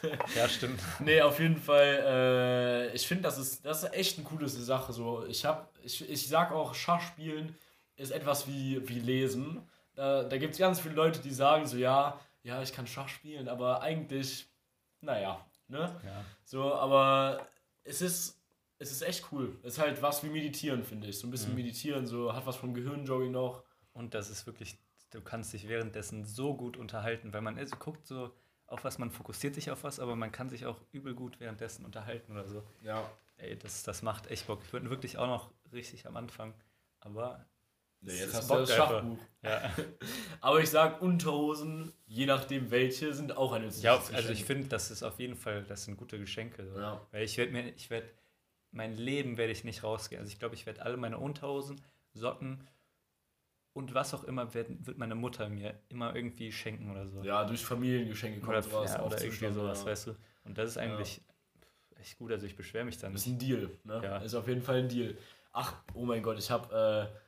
[0.36, 0.80] ja, stimmt.
[1.00, 4.92] Nee, auf jeden Fall, äh, ich finde, das ist, das ist echt eine coole Sache.
[4.94, 5.26] So.
[5.26, 7.54] Ich, hab, ich, ich sag auch, Schachspielen
[7.96, 9.62] ist etwas wie, wie Lesen.
[9.94, 13.08] Da, da gibt es ganz viele Leute, die sagen so, ja, ja, ich kann Schach
[13.08, 14.46] spielen, aber eigentlich,
[15.00, 16.00] naja, ne?
[16.04, 16.24] Ja.
[16.44, 17.46] So, aber
[17.84, 18.40] es ist,
[18.78, 19.56] es ist echt cool.
[19.62, 21.18] Es ist halt was wie Meditieren, finde ich.
[21.18, 21.56] So ein bisschen Mhm.
[21.56, 23.62] Meditieren, so hat was vom Gehirnjogging noch.
[23.92, 24.76] Und das ist wirklich,
[25.10, 28.32] du kannst dich währenddessen so gut unterhalten, weil man also guckt so
[28.66, 31.84] auf was, man fokussiert sich auf was, aber man kann sich auch übel gut währenddessen
[31.84, 32.62] unterhalten oder so.
[32.82, 33.08] Ja.
[33.42, 34.60] Ey, das, das macht echt Bock.
[34.64, 36.54] Ich bin wirklich auch noch richtig am Anfang,
[37.00, 37.44] aber
[38.04, 38.72] Es jetzt hast du das.
[38.72, 39.18] Schachbuch.
[39.42, 39.74] ja.
[40.40, 44.30] Aber ich sag, Unterhosen, je nachdem welche, sind auch ein nützliches ja, also Geschenk.
[44.30, 46.68] ich finde, das ist auf jeden Fall, das sind gute Geschenke.
[46.68, 46.78] So.
[46.78, 47.04] Ja.
[47.10, 48.08] Weil ich werde mir, ich werde,
[48.70, 50.20] mein Leben werde ich nicht rausgehen.
[50.20, 51.80] Also ich glaube, ich werde alle meine Unterhosen,
[52.12, 52.68] Socken
[53.72, 57.22] und was auch immer werden, wird meine Mutter mir immer irgendwie schenken oder so.
[57.24, 59.86] Ja, durch Familiengeschenke kommt oder, sowas ja, oder irgendwie sowas, ja.
[59.86, 60.16] weißt du.
[60.44, 61.22] Und das ist eigentlich
[62.02, 64.00] echt gut, also ich beschwere mich dann Das ist ein Deal, ne?
[64.02, 64.18] Ja.
[64.18, 65.16] Ist auf jeden Fall ein Deal.
[65.52, 67.18] Ach, oh mein Gott, ich habe äh,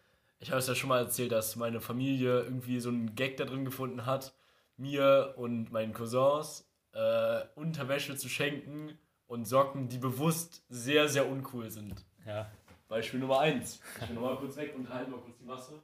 [0.40, 3.44] ich habe es ja schon mal erzählt, dass meine Familie irgendwie so einen Gag da
[3.44, 4.34] drin gefunden hat,
[4.76, 11.70] mir und meinen Cousins äh, Unterwäsche zu schenken und Socken, die bewusst sehr, sehr uncool
[11.70, 12.04] sind.
[12.26, 12.50] Ja.
[12.88, 13.80] Beispiel Nummer eins.
[14.00, 15.80] Ich bin nochmal kurz weg und halte mal kurz die Masse.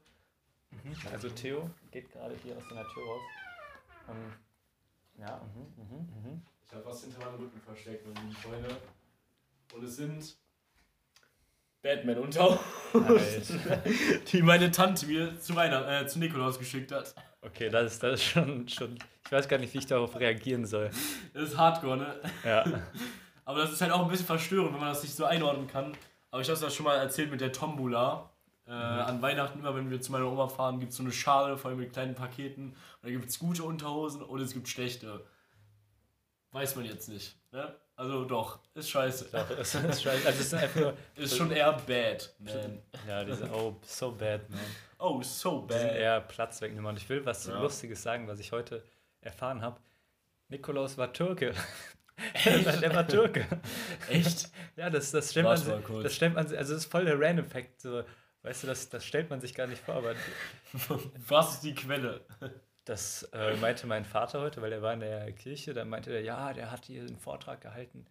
[1.10, 3.22] Also Theo geht gerade hier aus der Tür raus.
[4.06, 6.42] Und ja, mhm, mhm, mhm.
[6.70, 8.68] Ich habe was hinter meinem Rücken versteckt, meine lieben Freunde.
[9.74, 10.36] Und es sind
[11.82, 12.60] Batman-Unterhose,
[12.92, 13.82] Alter.
[14.32, 17.12] die meine Tante mir zu, Weihnachten, äh, zu Nikolaus geschickt hat.
[17.42, 18.96] Okay, das ist, das ist schon, schon.
[19.24, 20.92] Ich weiß gar nicht, wie ich darauf reagieren soll.
[21.34, 22.20] Das ist Hardcore, ne?
[22.44, 22.64] Ja.
[23.44, 25.96] Aber das ist halt auch ein bisschen verstörend, wenn man das nicht so einordnen kann.
[26.30, 28.30] Aber ich habe das schon mal erzählt mit der Tombola.
[28.68, 31.58] Äh, An Weihnachten, immer wenn wir zu meiner Oma fahren, gibt es so eine Schale,
[31.58, 32.68] vor allem mit kleinen Paketen.
[32.68, 35.24] Und da gibt es gute Unterhosen und es gibt schlechte.
[36.52, 37.36] Weiß man jetzt nicht.
[37.52, 37.74] Ne?
[37.96, 39.26] Also doch, ist scheiße.
[39.30, 40.26] Doch, ist scheiße.
[40.26, 40.92] Also, ist einfach.
[41.16, 42.82] Ist schon eher bad, man.
[43.06, 43.44] Ja, diese.
[43.52, 44.60] Oh, so bad, man.
[44.98, 45.96] Oh, so Die sind bad.
[45.96, 46.86] eher Platz wegnehmen.
[46.86, 47.60] Und ich will was Ja.
[47.60, 48.82] Lustiges sagen, was ich heute
[49.20, 49.80] erfahren habe.
[50.48, 51.54] Nikolaus war Türke.
[52.44, 53.46] der war Türke.
[54.08, 54.50] Echt?
[54.76, 57.04] Ja, das, das stellt Warte man sich, das stellt man sich, also das ist voll
[57.04, 58.02] der Random Fact, so,
[58.42, 60.14] weißt du, das, das stellt man sich gar nicht vor, aber
[61.28, 62.20] Was ist die Quelle?
[62.84, 66.22] Das äh, meinte mein Vater heute, weil er war in der Kirche, dann meinte er,
[66.22, 68.06] ja, der hat hier einen Vortrag gehalten,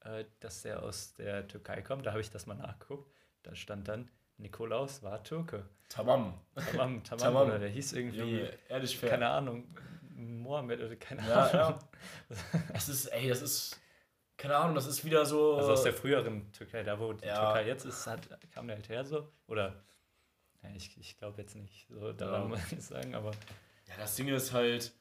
[0.00, 3.10] äh, dass der aus der Türkei kommt, da habe ich das mal nachgeguckt,
[3.42, 5.68] da stand dann, Nikolaus war Türke.
[5.88, 6.34] Tamam.
[6.54, 7.46] Tamam, tamam, Tamam.
[7.48, 9.10] oder der hieß irgendwie, Junge, ehrlich fair.
[9.10, 9.68] keine Ahnung,
[10.16, 11.78] Mohammed oder keine Ja, Ahnung.
[12.30, 12.60] ja.
[12.72, 13.80] Das ist, ey, das ist,
[14.36, 15.56] keine Ahnung, das ist wieder so.
[15.56, 17.36] Also aus der früheren Türkei, da wo die Ja.
[17.44, 18.20] Türkei jetzt ist, hat,
[18.52, 19.28] kam der halt her so.
[19.46, 19.84] Oder,
[20.74, 22.48] ich, ich glaube jetzt nicht so daran, Ja.
[22.48, 23.30] muss ich sagen, aber
[23.96, 24.92] Ja, das Ding ist halt,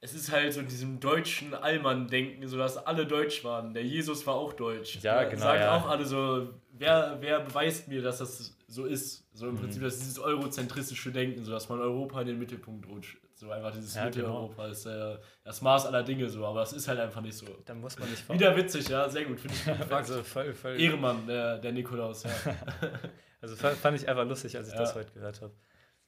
[0.00, 3.74] es ist halt so in diesem deutschen Allmann-Denken, so dass alle deutsch waren.
[3.74, 4.98] Der Jesus war auch deutsch.
[5.02, 5.76] Ja, genau, Sagen ja.
[5.76, 9.26] auch alle so, wer, wer beweist mir, dass das so ist?
[9.32, 9.58] So im Mhm.
[9.60, 13.18] Prinzip, das ist dieses eurozentristische Denken, so dass man Europa in den Mittelpunkt rutscht.
[13.34, 14.16] So einfach dieses Ja, genau.
[14.48, 17.46] Mitteleuropa ist äh, das Maß aller Dinge so, aber das ist halt einfach nicht so.
[17.64, 21.24] da muss man nicht Wieder witzig, ja, sehr gut, finde ich also voll, voll, Ehrenmann,
[21.26, 22.30] der, der Nikolaus, ja.
[23.40, 24.80] also fa- fand ich einfach lustig, als ich Ja.
[24.80, 25.52] das heute gehört habe.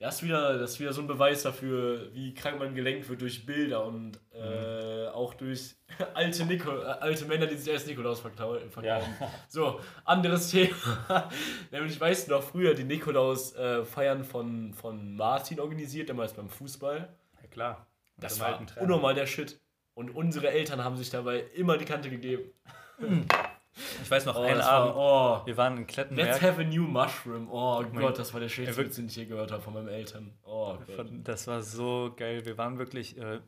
[0.01, 3.21] Ja, ist wieder, das ist wieder so ein Beweis dafür, wie krank man gelenkt wird
[3.21, 5.75] durch Bilder und äh, auch durch
[6.15, 9.07] alte, Nico, äh, alte Männer, die sich als Nikolaus verklau- verkleiden.
[9.49, 11.29] So, anderes Thema.
[11.71, 17.15] Nämlich, weißt du noch, früher die Nikolaus-Feiern von, von Martin organisiert, damals beim Fußball.
[17.43, 17.87] Ja klar.
[18.17, 19.61] Das Mit dem war unnormal der Shit.
[19.93, 22.51] Und unsere Eltern haben sich dabei immer die Kante gegeben.
[24.03, 26.43] Ich weiß noch, Oh, einen Abend, war, oh, wir waren in let's Klettenberg.
[26.43, 27.49] have a new mushroom.
[27.51, 29.89] Oh Mein- Gott, das war der schönste Witz, den ich je gehört habe von meinen
[29.89, 30.33] Eltern.
[30.43, 31.09] Oh Gott.
[31.25, 32.45] Das war so geil.
[32.45, 33.41] Wir waren wirklich äh,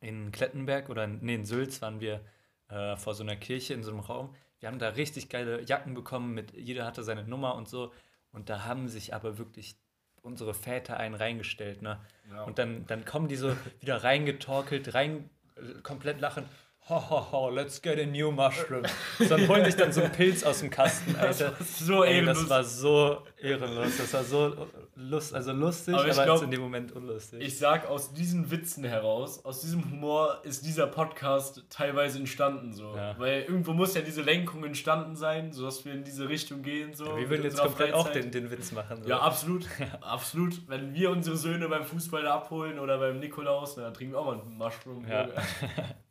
[0.00, 2.20] in Klettenberg oder in- nee, in Sülz waren wir
[2.68, 4.34] äh, vor so einer Kirche in so einem Raum.
[4.60, 7.92] Wir haben da richtig geile Jacken bekommen, mit, jeder hatte seine Nummer und so.
[8.32, 9.76] Und da haben sich aber wirklich
[10.22, 11.82] unsere Väter einen reingestellt.
[11.82, 12.00] Ne?
[12.30, 12.42] Ja.
[12.44, 16.44] Und dann, dann kommen die so wieder reingetorkelt, rein, äh, komplett lachen.
[16.88, 18.84] Ho, ho, ho, let's get a new mushroom.
[19.18, 21.54] So, und holen sich dann so einen Pilz aus dem Kasten, Alter.
[21.60, 22.42] so Ey, ehrenlos.
[22.42, 23.96] das war so ehrenlos.
[23.96, 27.40] Das war so lust, also lustig, Aber aber, ich glaub, in dem Moment unlustig.
[27.42, 32.72] Ich sag, aus diesen Witzen heraus, aus diesem Humor ist dieser Podcast teilweise entstanden.
[32.72, 32.94] So.
[32.94, 33.18] Ja.
[33.18, 36.94] Weil irgendwo muss ja diese Lenkung entstanden sein, sodass wir in diese Richtung gehen.
[36.94, 38.26] So, wir mit würden jetzt komplett auch Freizeit.
[38.26, 39.02] den, den Witz machen.
[39.02, 39.08] So.
[39.08, 39.66] Ja, absolut.
[40.02, 40.68] Absolut.
[40.68, 44.26] Wenn wir unsere Söhne beim Fußball abholen oder beim Nikolaus, na, dann trinken wir auch
[44.26, 45.04] mal einen Mushroom.
[45.08, 45.26] Ja.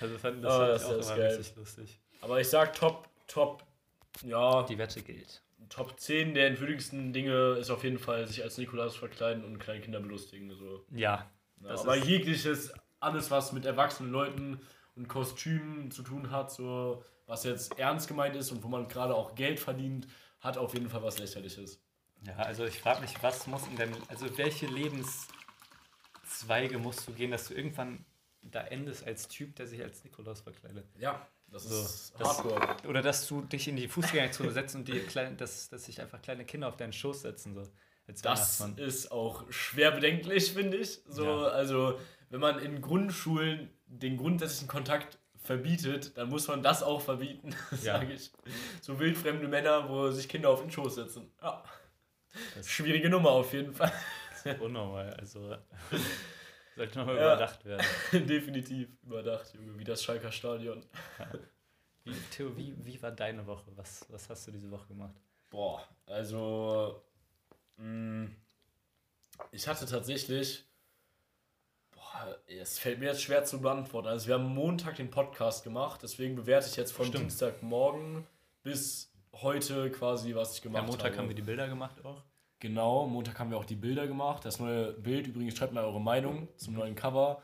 [0.00, 1.36] Also fand das, Oh, das auch ist immer geil.
[1.36, 2.00] richtig lustig.
[2.20, 3.64] Aber ich sag Top, Top,
[4.22, 5.42] ja, Die Wette gilt.
[5.68, 9.80] Top 10 der entwürdigsten Dinge ist auf jeden Fall sich als Nikolaus verkleiden und kleine
[9.80, 10.52] Kinder belustigen.
[10.54, 10.84] So.
[10.90, 11.30] Ja.
[11.60, 14.60] Ja, Das aber jegliches, alles was mit erwachsenen Leuten
[14.96, 19.14] und Kostümen zu tun hat, so was jetzt ernst gemeint ist und wo man gerade
[19.14, 20.06] auch Geld verdient,
[20.40, 21.82] hat auf jeden Fall was lächerliches.
[22.26, 27.30] Ja, also ich frage mich, was muss in deinem, also welche Lebenszweige musst du gehen,
[27.30, 28.04] dass du irgendwann
[28.50, 30.84] da endest als Typ, der sich als Nikolaus verkleidet?
[30.98, 32.76] Ja, das So, ist das- Hardcore.
[32.88, 36.20] Oder dass du dich in die Fußgängerzone setzt und die kleinen, dass, dass sich einfach
[36.22, 37.62] kleine Kinder auf deinen Schoß setzen, so
[38.22, 41.00] Das ist auch schwer bedenklich, finde ich.
[41.08, 41.48] So, Ja.
[41.48, 41.98] also
[42.30, 47.98] wenn man in Grundschulen den grundsätzlichen Kontakt verbietet, dann muss man das auch verbieten, Ja.
[47.98, 48.30] sage ich.
[48.82, 51.30] So wildfremde Männer, wo sich Kinder auf den Schoß setzen.
[51.42, 51.62] Ja.
[52.54, 53.92] Das- Schwierige Nummer auf jeden Fall.
[54.60, 55.56] Unnormal, also
[56.78, 57.32] sollte nochmal Ja.
[57.34, 57.84] überdacht werden.
[58.26, 60.84] Definitiv überdacht, Junge, wie das Schalker Stadion.
[62.04, 63.70] Wie, Theo, wie, wie war deine Woche?
[63.76, 65.14] Was, was hast du diese Woche gemacht?
[65.50, 67.02] Boah, also
[67.76, 68.28] mh,
[69.50, 70.64] ich hatte tatsächlich,
[71.90, 74.08] boah, es fällt mir jetzt schwer zu beantworten.
[74.08, 77.24] Also wir haben Montag den Podcast gemacht, deswegen bewerte ich jetzt von Stimmt.
[77.24, 78.26] Dienstagmorgen
[78.62, 81.18] bis heute quasi, was ich Ja, gemacht Montag habe.
[81.18, 82.22] haben wir die Bilder gemacht auch.
[82.60, 84.44] Genau, Montag haben wir auch die Bilder gemacht.
[84.44, 87.42] Das neue Bild, übrigens schreibt mal eure Meinung zum neuen Cover.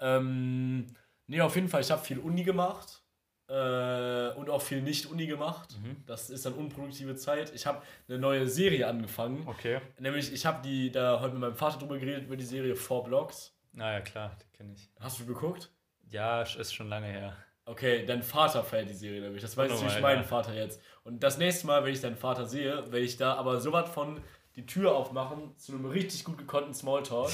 [0.00, 0.86] Ähm,
[1.26, 3.02] nee, auf jeden Fall, ich habe viel Uni gemacht
[3.48, 5.76] äh, und auch viel Nicht-Uni gemacht.
[5.82, 6.02] Mhm.
[6.06, 7.52] Das ist dann unproduktive Zeit.
[7.54, 9.46] Ich habe eine neue Serie angefangen.
[9.46, 9.80] Okay.
[9.98, 13.04] Nämlich, ich habe die da heute mit meinem Vater drüber geredet, über die Serie Four
[13.04, 13.54] Blocks.
[13.72, 14.90] Naja, klar, die kenne ich.
[14.98, 15.70] Hast du geguckt?
[16.08, 17.36] Ja, ist schon lange her.
[17.66, 19.42] Okay, dein Vater feiert die Serie nämlich.
[19.42, 20.22] Das weiß natürlich mein ja.
[20.22, 20.80] Vater jetzt.
[21.02, 24.20] Und das nächste Mal, wenn ich deinen Vater sehe, werde ich da aber sowas von
[24.56, 27.30] die Tür aufmachen zu einem richtig gut gekonnten Smalltalk.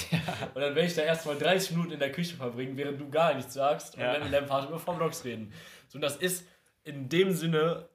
[0.55, 3.35] Und dann werde ich da erstmal 30 Minuten in der Küche verbringen, während du gar
[3.35, 4.15] nichts sagst und Ja.
[4.15, 5.53] dann mit deinem Vater über Formblocks reden.
[5.89, 6.47] So, und das ist
[6.83, 7.89] in dem Sinne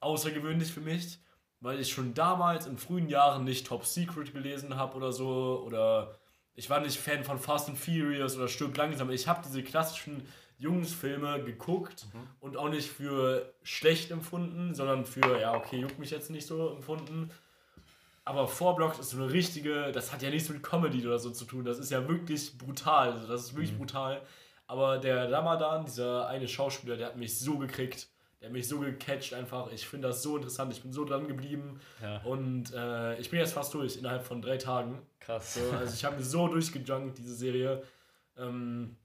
[0.00, 1.18] außergewöhnlich für mich,
[1.60, 5.62] weil ich schon damals in frühen Jahren nicht Top Secret gelesen habe oder so.
[5.64, 6.18] Oder
[6.54, 9.10] ich war nicht Fan von Fast and Furious oder Stirb langsam.
[9.10, 10.26] Ich habe diese klassischen
[10.58, 12.06] Jungsfilme geguckt
[12.40, 16.70] und auch nicht für schlecht empfunden, sondern für, ja, okay, juckt mich jetzt nicht so
[16.70, 17.30] empfunden.
[18.26, 21.44] Aber Vorblocks ist so eine richtige, das hat ja nichts mit Comedy oder so zu
[21.44, 21.64] tun.
[21.64, 23.12] Das ist ja wirklich brutal.
[23.12, 24.20] Also das ist wirklich brutal.
[24.66, 28.08] Aber der Ramadan, dieser eine Schauspieler, der hat mich so gekriegt.
[28.40, 29.70] Der hat mich so gecatcht einfach.
[29.70, 30.72] Ich finde das so interessant.
[30.72, 31.80] Ich bin so dran geblieben.
[32.02, 32.20] Ja.
[32.24, 35.00] Und äh, ich bin jetzt fast durch, innerhalb von drei Tagen.
[35.20, 35.54] Krass.
[35.54, 37.84] So, also ich habe mir so durchgejunkt, diese Serie.
[38.36, 38.96] Ähm,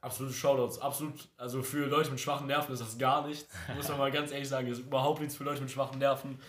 [0.00, 0.78] absolute Shoutouts.
[0.78, 3.46] Absolut, also für Leute mit schwachen Nerven ist das gar nichts.
[3.76, 6.40] Muss man mal ganz ehrlich sagen, ist überhaupt nichts für Leute mit schwachen Nerven.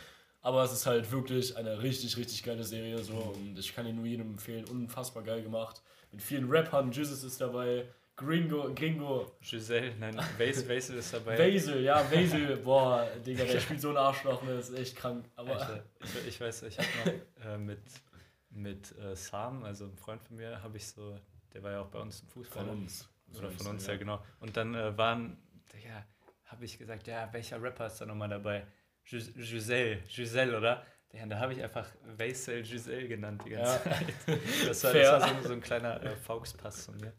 [0.42, 2.98] Aber es ist halt wirklich eine richtig, richtig geile Serie.
[3.00, 3.14] So.
[3.14, 4.66] Und ich kann ihn nur jedem empfehlen.
[4.66, 5.82] Unfassbar geil gemacht.
[6.12, 6.92] Mit vielen Rappern.
[6.92, 7.86] Jesus ist dabei.
[8.20, 9.38] Gringo, Gringo.
[9.42, 11.38] Giselle, nein, Basil, ist dabei.
[11.38, 12.58] Basil, ja, Basil.
[12.66, 14.44] Boah, Digga, der spielt so ein Arschloch.
[14.44, 14.58] Ne?
[14.58, 15.26] Das ist echt krank.
[15.38, 17.80] Aber Alter, ich, ich weiß, ich habe noch äh, mit,
[18.50, 21.18] mit äh, Sam, also ein Freund von mir, habe ich so,
[21.54, 22.66] der war ja auch bei uns im Fußball.
[22.66, 23.08] von uns.
[23.38, 24.22] Oder von uns, ja, genau.
[24.42, 25.38] Und dann äh, waren,
[25.86, 26.04] ja,
[26.46, 28.66] habe ich gesagt, ja, welcher Rapper ist da nochmal dabei?
[29.10, 30.86] Gis- Giselle, Giselle, oder?
[31.12, 33.80] Ja, da habe ich einfach Basil Giselle genannt die ganze Ja.
[33.96, 34.14] Zeit.
[34.68, 37.14] Das war, das war so, so ein kleiner äh, Fauxpass von mir.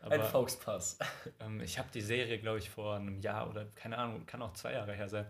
[0.00, 0.98] Ein Aber Fauxpass.
[1.40, 4.54] ähm, ich habe die Serie, glaube ich, vor einem Jahr oder keine Ahnung, kann auch
[4.54, 5.26] zwei Jahre her sein,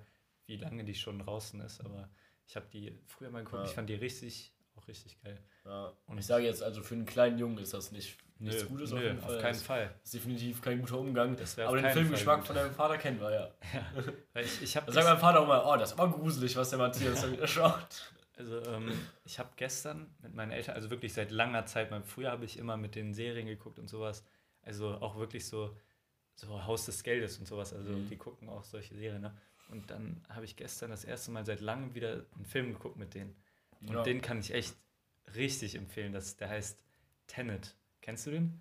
[0.46, 1.80] wie lange die schon draußen ist.
[1.84, 2.08] Aber
[2.46, 3.68] ich habe die früher mal geguckt, Ja.
[3.68, 5.38] ich fand die richtig, auch richtig geil.
[5.66, 5.92] Ja.
[6.06, 8.90] Und- ich sage jetzt, also für einen kleinen Jungen ist das nicht nichts Nö, Gutes
[8.90, 9.34] nö, auf jeden Fall.
[9.36, 9.94] auf keinen Das Fall.
[10.02, 11.36] ist definitiv kein guter Umgang.
[11.36, 13.50] Das Aber den Filmgeschmack von deinem Vater kennen wir ja.
[14.32, 16.78] Weil ich, ich Da sagt mein Vater auch mal, oh, das war gruselig, was der
[16.78, 18.12] Matthias da wieder schaut.
[18.36, 18.92] Also ähm,
[19.24, 22.56] ich habe gestern mit meinen Eltern, also wirklich seit langer Zeit, mal früher habe ich
[22.56, 24.24] immer mit den Serien geguckt und sowas,
[24.62, 25.76] also auch wirklich so,
[26.36, 28.08] so Haus des Geldes und sowas, also Mhm.
[28.08, 29.36] die gucken auch solche Serien, ne?
[29.70, 33.12] Und dann habe ich gestern das erste Mal seit langem wieder einen Film geguckt mit
[33.14, 33.34] denen.
[33.80, 34.02] Und Ja.
[34.04, 34.76] den kann ich echt
[35.34, 36.78] richtig empfehlen, das, der heißt
[37.26, 37.74] Tenet.
[38.00, 38.60] Kennst du den?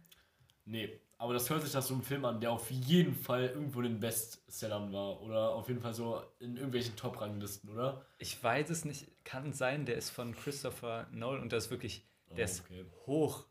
[0.66, 3.80] Nee, aber das hört sich nach so einem Film an, der auf jeden Fall irgendwo
[3.82, 5.22] in den Bestsellern war.
[5.22, 8.06] Oder auf jeden Fall so in irgendwelchen Top-Ranglisten, oder?
[8.18, 12.08] Ich weiß es nicht, kann sein, der ist von Christopher Nolan und der ist wirklich,
[12.36, 12.86] der Oh, ist okay.
[13.06, 13.46] hoch,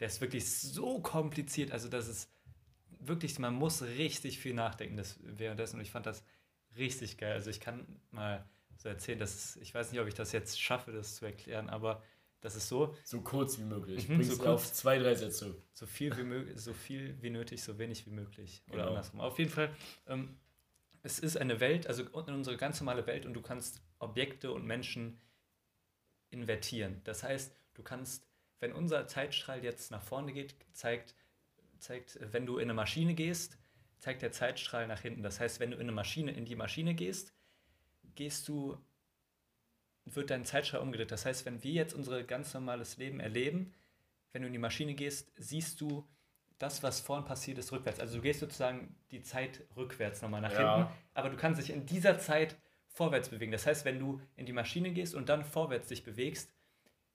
[0.00, 2.30] der ist wirklich so kompliziert, also das ist
[3.00, 6.24] wirklich, man muss richtig viel nachdenken das, währenddessen und ich fand das
[6.76, 7.32] richtig geil.
[7.32, 10.92] Also ich kann mal so erzählen, dass ich weiß nicht, ob ich das jetzt schaffe,
[10.92, 12.02] das zu erklären, aber
[12.42, 14.08] das ist so, So kurz wie möglich.
[14.08, 15.56] Mhm, Bring's so auf zwei, drei Sätze.
[15.72, 18.62] so viel wie möglich, so viel wie nötig, so wenig wie möglich.
[18.68, 18.88] Oder Genau.
[18.90, 19.20] andersrum.
[19.20, 19.74] Auf jeden Fall,
[20.06, 20.36] ähm,
[21.02, 25.18] es ist eine Welt, also unsere ganz normale Welt und du kannst Objekte und Menschen
[26.30, 27.00] invertieren.
[27.04, 28.26] Das heißt, du kannst,
[28.60, 31.14] wenn unser Zeitstrahl jetzt nach vorne geht, zeigt,
[31.78, 33.58] zeigt, wenn du in eine Maschine gehst,
[33.98, 35.22] zeigt der Zeitstrahl nach hinten.
[35.22, 37.32] Das heißt, wenn du in eine Maschine, in die Maschine gehst,
[38.14, 38.76] gehst du,
[40.04, 41.10] wird dein Zeitstrahl umgedreht.
[41.10, 43.72] Das heißt, wenn wir jetzt unser ganz normales Leben erleben,
[44.32, 46.06] wenn du in die Maschine gehst, siehst du
[46.58, 48.00] das, was vorhin passiert ist, rückwärts.
[48.00, 50.76] Also du gehst sozusagen die Zeit rückwärts nochmal nach Ja.
[50.76, 52.56] hinten, aber du kannst dich in dieser Zeit
[52.88, 53.52] vorwärts bewegen.
[53.52, 56.52] Das heißt, wenn du in die Maschine gehst und dann vorwärts dich bewegst,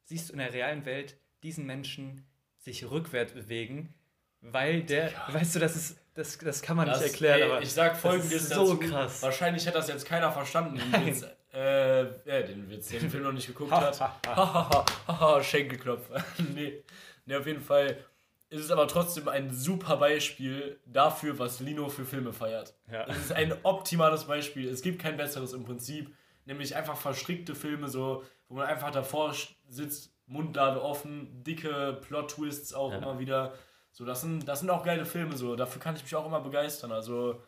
[0.03, 2.25] siehst du in der realen Welt diesen Menschen
[2.57, 3.93] sich rückwärts bewegen,
[4.41, 7.61] weil der, weißt du, das ist, das, das kann man Das- nicht erklären, ey, aber
[7.61, 8.89] ich sag das folgendes ist so dazu.
[8.89, 9.21] krass.
[9.21, 11.25] Wahrscheinlich hat das jetzt keiner verstanden, den Witz,
[11.57, 13.99] äh, äh, den Witz, den Film noch nicht geguckt hat.
[14.27, 16.07] Hahaha, Schenkelklopf.
[16.53, 16.83] nee.
[17.25, 17.97] nee, auf jeden Fall
[18.49, 22.75] ist es aber trotzdem ein super Beispiel dafür, was Lino für Filme feiert.
[22.91, 23.05] Ja.
[23.07, 24.69] Es ist ein optimales Beispiel.
[24.69, 26.13] Es gibt kein besseres im Prinzip.
[26.45, 29.35] Nämlich einfach verstrickte Filme, so, wo man einfach davor
[29.67, 32.99] sitzt, Mundlade offen, dicke Plot-Twists auch Ja.
[32.99, 33.53] immer wieder.
[33.91, 35.55] So, das sind, das sind auch geile Filme, so.
[35.55, 36.91] Dafür kann ich mich auch immer begeistern.
[36.93, 37.41] Also,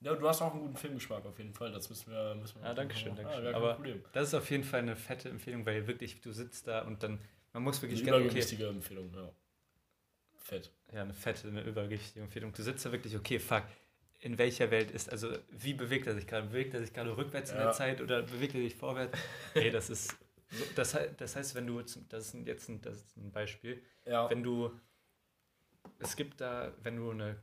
[0.00, 1.72] ja, du hast auch einen guten Filmgeschmack auf jeden Fall.
[1.72, 2.34] Das müssen wir.
[2.34, 3.54] Müssen wir Ja, danke schön, danke Ah, schön.
[3.54, 4.04] Aber Problem.
[4.12, 7.18] das ist auf jeden Fall eine fette Empfehlung, weil wirklich, du sitzt da und dann,
[7.52, 9.30] man muss Eine wirklich okay, übergewichtige Empfehlung, ja.
[10.36, 10.70] Fett.
[10.92, 12.52] ja, eine fette, eine übergewichtige Empfehlung.
[12.52, 13.64] Du sitzt da wirklich, okay, fuck,
[14.20, 16.46] in welcher Welt ist, also wie bewegt er sich gerade?
[16.48, 17.64] Bewegt er sich gerade rückwärts in Ja.
[17.64, 19.16] der Zeit oder bewegt er sich vorwärts?
[19.54, 20.16] Ey, das ist,
[20.50, 24.30] so, das, das heißt, wenn du, das ist jetzt ein, das ist ein Beispiel, Ja.
[24.30, 24.70] wenn du,
[25.98, 27.36] es gibt da, wenn du eine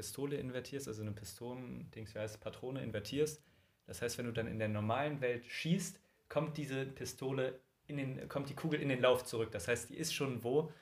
[0.00, 3.42] Pistole invertierst, also eine Pistolen-Dings, wie heißt Patrone invertierst,
[3.86, 8.28] das heißt, wenn du dann in der normalen Welt schießt, kommt diese Pistole in den,
[8.28, 9.50] kommt die Kugel in den Lauf zurück.
[9.50, 10.72] Das heißt, die ist schon wo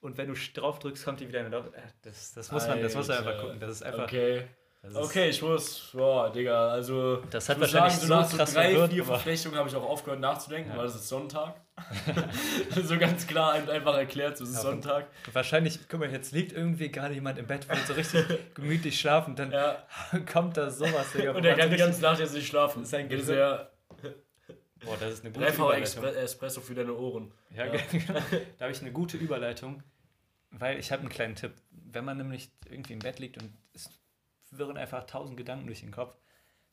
[0.00, 1.66] und wenn du drauf drückst, kommt die wieder in den Lauf.
[1.74, 3.58] Äh, Das, das, muss man, das muss man einfach gucken.
[3.58, 4.04] Das ist einfach.
[4.04, 4.44] Okay.
[4.92, 7.16] Das Okay, ich muss, boah, Digga, also.
[7.30, 10.20] Das hat wahrscheinlich sagen, so nach so drei, verwirrt, vier Verflechtungen habe ich auch aufgehört
[10.20, 10.78] nachzudenken, Ja.
[10.78, 11.60] weil es ist Sonntag.
[12.84, 15.06] so ganz klar und einfach erklärt, so es ist Ja, Sonntag.
[15.32, 19.36] Wahrscheinlich, guck mal, jetzt liegt irgendwie gerade jemand im Bett, will so richtig gemütlich schlafen,
[19.36, 19.82] dann Ja.
[20.32, 21.32] kommt da sowas, Digga.
[21.32, 22.82] Und er kann die ganze Nacht jetzt nicht schlafen.
[22.82, 23.68] Das ist Gehirn- ja
[24.84, 25.78] Boah, das ist eine gute Überleitung.
[25.80, 27.32] Expre Espresso für deine Ohren.
[27.50, 27.72] Ja, Ja.
[27.90, 28.20] genau.
[28.58, 29.82] Da habe ich eine gute Überleitung,
[30.50, 31.52] weil ich habe einen kleinen Tipp.
[31.70, 33.52] Wenn man nämlich irgendwie im Bett liegt und
[34.58, 36.16] wirren einfach tausend Gedanken durch den Kopf,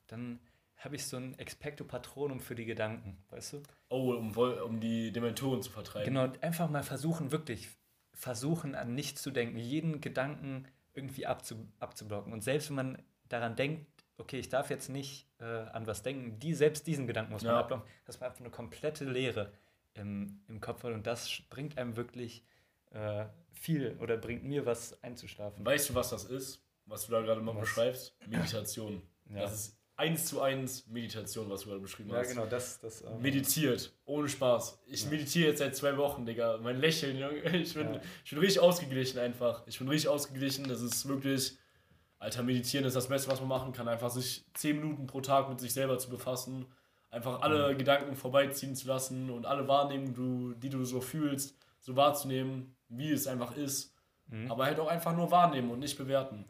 [0.06, 0.40] dann
[0.76, 3.62] habe ich so ein Expecto Patronum für die Gedanken, weißt du?
[3.88, 6.12] Oh, um, um die Dementoren zu vertreiben.
[6.12, 7.68] Genau, einfach mal versuchen, wirklich
[8.12, 12.32] versuchen, an nichts zu denken, jeden Gedanken irgendwie abzu, abzublocken.
[12.32, 13.86] Und selbst wenn man daran denkt,
[14.18, 17.52] okay, ich darf jetzt nicht äh, an was denken, die, selbst diesen Gedanken muss man
[17.54, 17.60] Ja.
[17.60, 19.52] abblocken, dass man einfach eine komplette Leere
[19.94, 20.92] im, im Kopf hat.
[20.92, 22.44] Und das bringt einem wirklich
[22.90, 25.64] äh, viel oder bringt mir was einzuschlafen.
[25.64, 26.63] Weißt du, was das ist?
[26.86, 27.60] Was du da gerade mal Was?
[27.62, 28.14] beschreibst?
[28.26, 29.02] Meditation.
[29.30, 29.40] Ja.
[29.42, 32.28] Das ist eins zu eins Meditation, was du gerade beschrieben Ja, hast.
[32.30, 32.80] genau, das.
[32.80, 34.80] das äh, Meditiert, ohne Spaß.
[34.86, 35.10] Ich Ja.
[35.10, 36.58] meditiere jetzt seit zwei Wochen, Digga.
[36.62, 37.16] Mein Lächeln,
[37.54, 38.00] ich bin, Ja.
[38.24, 39.62] ich bin richtig ausgeglichen einfach.
[39.66, 40.68] Ich bin richtig ausgeglichen.
[40.68, 41.56] Das ist wirklich,
[42.18, 43.88] Alter, meditieren ist das Beste, was man machen kann.
[43.88, 46.66] Einfach sich zehn Minuten pro Tag mit sich selber zu befassen.
[47.10, 51.94] Einfach alle Gedanken vorbeiziehen zu lassen und alle Wahrnehmungen, du, die du so fühlst, so
[51.94, 53.94] wahrzunehmen, wie es einfach ist.
[54.26, 54.50] Mhm.
[54.50, 56.44] Aber halt auch einfach nur wahrnehmen und nicht bewerten.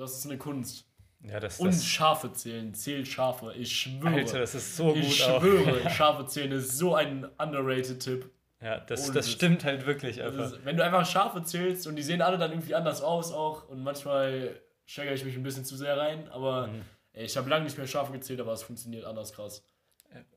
[0.00, 0.86] Das ist eine Kunst.
[1.22, 3.52] ja, das, Und das, Schafe zählen, zählt Schafe.
[3.54, 4.14] Ich schwöre.
[4.16, 5.40] Alter, das ist so gut ich auch.
[5.40, 8.30] schwöre, Schafe zählen ist so ein underrated Tipp.
[8.62, 9.34] Ja, das, Ohne das Witz.
[9.34, 10.52] stimmt halt wirklich einfach.
[10.52, 13.68] ist, wenn du einfach Schafe zählst und die sehen alle dann irgendwie anders aus auch
[13.68, 16.82] und manchmal steigere ich mich ein bisschen zu sehr rein, aber Mhm.
[17.12, 19.62] ey, ich habe lange nicht mehr Schafe gezählt, aber es funktioniert anders krass.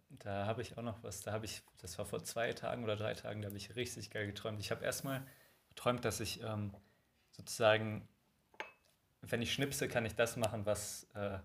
[0.09, 1.21] Da habe ich auch noch was.
[1.21, 4.09] Da habe ich, das war vor zwei Tagen oder drei Tagen, da habe ich richtig
[4.11, 4.59] geil geträumt.
[4.59, 5.25] Ich habe erstmal
[5.69, 6.71] geträumt, dass ich ähm,
[7.31, 8.07] sozusagen,
[9.29, 11.37] wenn ich schnipse, kann ich das machen, was, äh,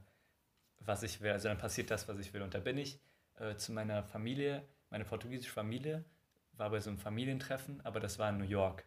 [0.80, 1.32] was ich will.
[1.32, 2.42] Also dann passiert das, was ich will.
[2.42, 3.00] Und da bin ich
[3.38, 6.04] äh, zu meiner Familie, meine portugiesische Familie,
[6.52, 8.84] war bei so einem Familientreffen, aber das war in New York.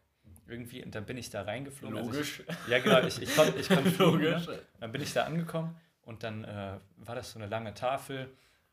[0.47, 1.97] Irgendwie, und dann bin ich da reingeflogen.
[1.97, 2.43] Also Logisch.
[2.47, 4.47] Ich, ja, genau, ich, ich konnte ich fliegen, Logisch.
[4.47, 4.59] ne?
[4.79, 8.29] Dann bin ich da angekommen und dann äh, war das so eine lange Tafel.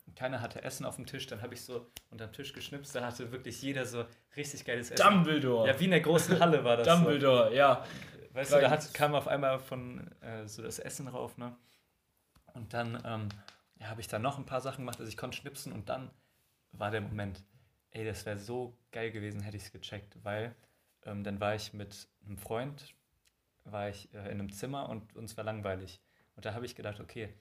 [0.07, 1.27] und Keiner hatte Essen auf dem Tisch.
[1.27, 2.95] Dann habe ich so unterm Tisch geschnipst.
[2.95, 4.05] Da hatte wirklich jeder so
[4.37, 5.03] richtig geiles Essen.
[5.07, 5.69] Dumbledore.
[5.69, 6.87] Ja, wie in der großen Halle war das.
[6.89, 7.85] Dumbledore, ja.
[8.33, 11.37] Weißt du, da hat, kam auf einmal von äh, so das Essen rauf.
[11.39, 11.57] Ne?
[12.55, 13.29] Und dann ähm,
[13.81, 14.99] ja, habe ich da noch ein paar Sachen gemacht.
[14.99, 16.11] Also ich konnte schnipsen und dann
[16.73, 17.43] war der Moment.
[17.91, 20.55] Ey, das wäre so geil gewesen, hätte ich es gecheckt, weil
[21.05, 22.95] ähm, dann war ich mit einem Freund,
[23.65, 26.01] war ich äh, in einem Zimmer und uns war langweilig.
[26.37, 27.33] Und da habe ich gedacht, okay,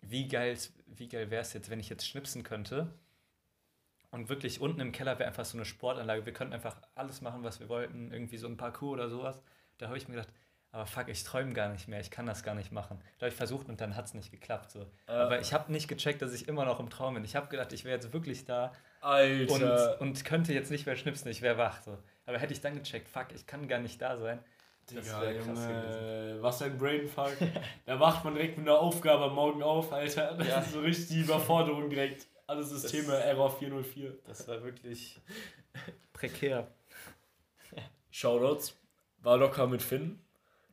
[0.00, 2.92] wie geil, wie geil wäre es jetzt, wenn ich jetzt schnipsen könnte
[4.10, 6.26] und wirklich unten im Keller wäre einfach so eine Sportanlage.
[6.26, 9.40] Wir könnten einfach alles machen, was wir wollten, irgendwie so ein Parcours oder sowas.
[9.78, 10.32] Da habe ich mir gedacht,
[10.72, 12.98] aber fuck, ich träume gar nicht mehr, ich kann das gar nicht machen.
[13.18, 14.70] Da habe ich versucht und dann hat es nicht geklappt.
[14.70, 14.80] So.
[15.06, 17.24] Äh, Aber ich habe nicht gecheckt, dass ich immer noch im Traum bin.
[17.24, 20.00] Ich habe gedacht, ich wäre jetzt wirklich da und, Alter.
[20.00, 21.80] und könnte jetzt nicht mehr schnipsen, ich wäre wach.
[21.82, 21.96] So.
[22.26, 24.38] Aber hätte ich dann gecheckt, fuck, ich kann gar nicht da sein.
[24.92, 27.36] Das krass Junge, was ein Brainfuck.
[27.86, 30.34] da wacht man direkt mit einer Aufgabe am Morgen auf, Alter.
[30.34, 30.58] Das Ja.
[30.60, 32.26] ist so richtig die Überforderung direkt.
[32.46, 34.12] Alle Systeme Error 404.
[34.26, 35.18] Das war wirklich
[36.12, 36.68] prekär.
[38.10, 38.76] Shoutouts.
[39.26, 40.20] War locker mit Finn.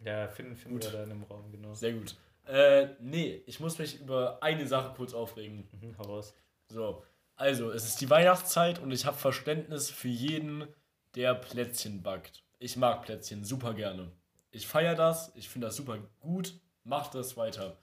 [0.05, 0.91] Ja, finden finden Gut.
[0.91, 1.73] wir da in dem Raum, genau.
[1.73, 2.15] Sehr gut.
[2.45, 5.67] Äh, nee, ich muss mich über eine Sache kurz aufregen.
[5.71, 6.35] Mhm, hau raus.
[6.67, 7.03] So,
[7.35, 10.67] also, es ist die Weihnachtszeit und ich habe Verständnis für jeden,
[11.15, 12.43] der Plätzchen backt.
[12.59, 14.11] Ich mag Plätzchen super gerne.
[14.51, 17.79] Ich feiere das, ich finde das super gut, macht das weiter.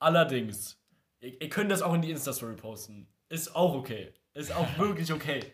[0.00, 0.76] Allerdings,
[1.20, 3.06] ihr, ihr könnt das auch in die Insta-Story posten.
[3.28, 4.12] Ist auch okay.
[4.32, 5.52] Ist auch wirklich okay.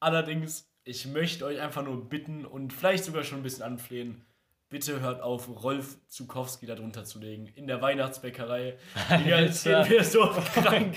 [0.00, 4.24] Allerdings, ich möchte euch einfach nur bitten und vielleicht sogar schon ein bisschen anflehen,
[4.68, 7.46] bitte hört auf, Rolf Zukowski da drunter zu legen.
[7.54, 8.78] In der Weihnachtsbäckerei.
[9.10, 10.96] Digga, es geht mir so krank.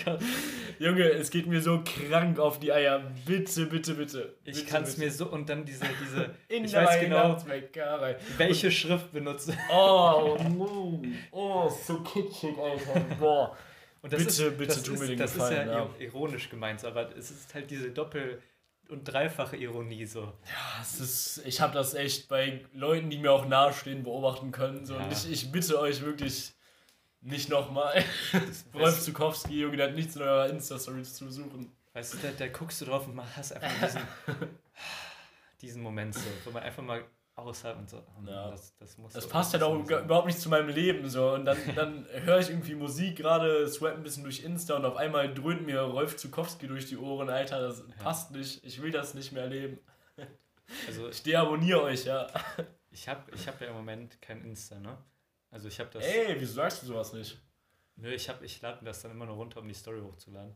[0.80, 3.12] Junge, es geht mir so krank auf die Eier.
[3.26, 4.36] Bitte, bitte, bitte.
[4.46, 7.16] Ich bitte, kann es mir so und dann diese, diese In ich der weiß genau,
[7.18, 8.18] Weihnachtsbäckerei.
[8.38, 9.54] welche Schrift benutze.
[9.72, 11.02] Oh, no.
[11.32, 13.02] Oh, so kitschig, Alter.
[13.20, 13.58] Boah.
[14.02, 15.90] Und Bitte, ist, bitte das tu ist, mir den Das Gefallen, ist ja, ja.
[16.00, 18.42] ironisch gemeint, aber es ist halt diese Doppel-
[18.90, 20.34] und dreifache Ironie so.
[20.78, 24.86] Das ist, ich habe das echt bei Leuten, die mir auch nahestehen, beobachten können.
[24.86, 24.96] So.
[24.96, 25.04] Ja.
[25.04, 26.54] Und ich, ich bitte euch wirklich
[27.22, 28.04] nicht nochmal.
[28.74, 31.72] Rolf Zukowski, Junge, der hat nichts in eurer Insta-Stories zu suchen.
[31.94, 34.02] Weißt du, da, da guckst du drauf und hast einfach diesen,
[35.62, 37.04] diesen Moment so, wo man einfach mal
[37.36, 37.98] aushalten und so.
[37.98, 38.50] oh, Ja.
[38.52, 41.08] Das, das, muss Das so- passt halt das auch so- überhaupt nicht zu meinem Leben.
[41.10, 41.34] So.
[41.34, 44.96] Und dann, dann höre ich irgendwie Musik gerade, swap ein bisschen durch Insta und auf
[44.96, 47.30] einmal dröhnt mir Rolf Zukowski durch die Ohren.
[47.30, 48.64] Alter, das passt nicht.
[48.64, 49.80] Ich will das nicht mehr erleben.
[50.88, 52.28] Also Ich deabonniere euch, ja.
[52.90, 54.98] ich habe ich hab ja im Moment kein Insta, ne?
[55.52, 56.04] Also ich habe das.
[56.04, 57.40] Ey, wieso sagst du sowas nicht?
[57.98, 60.56] Nö, ich, hab, ich lade mir das dann immer nur runter, um die Story hochzuladen.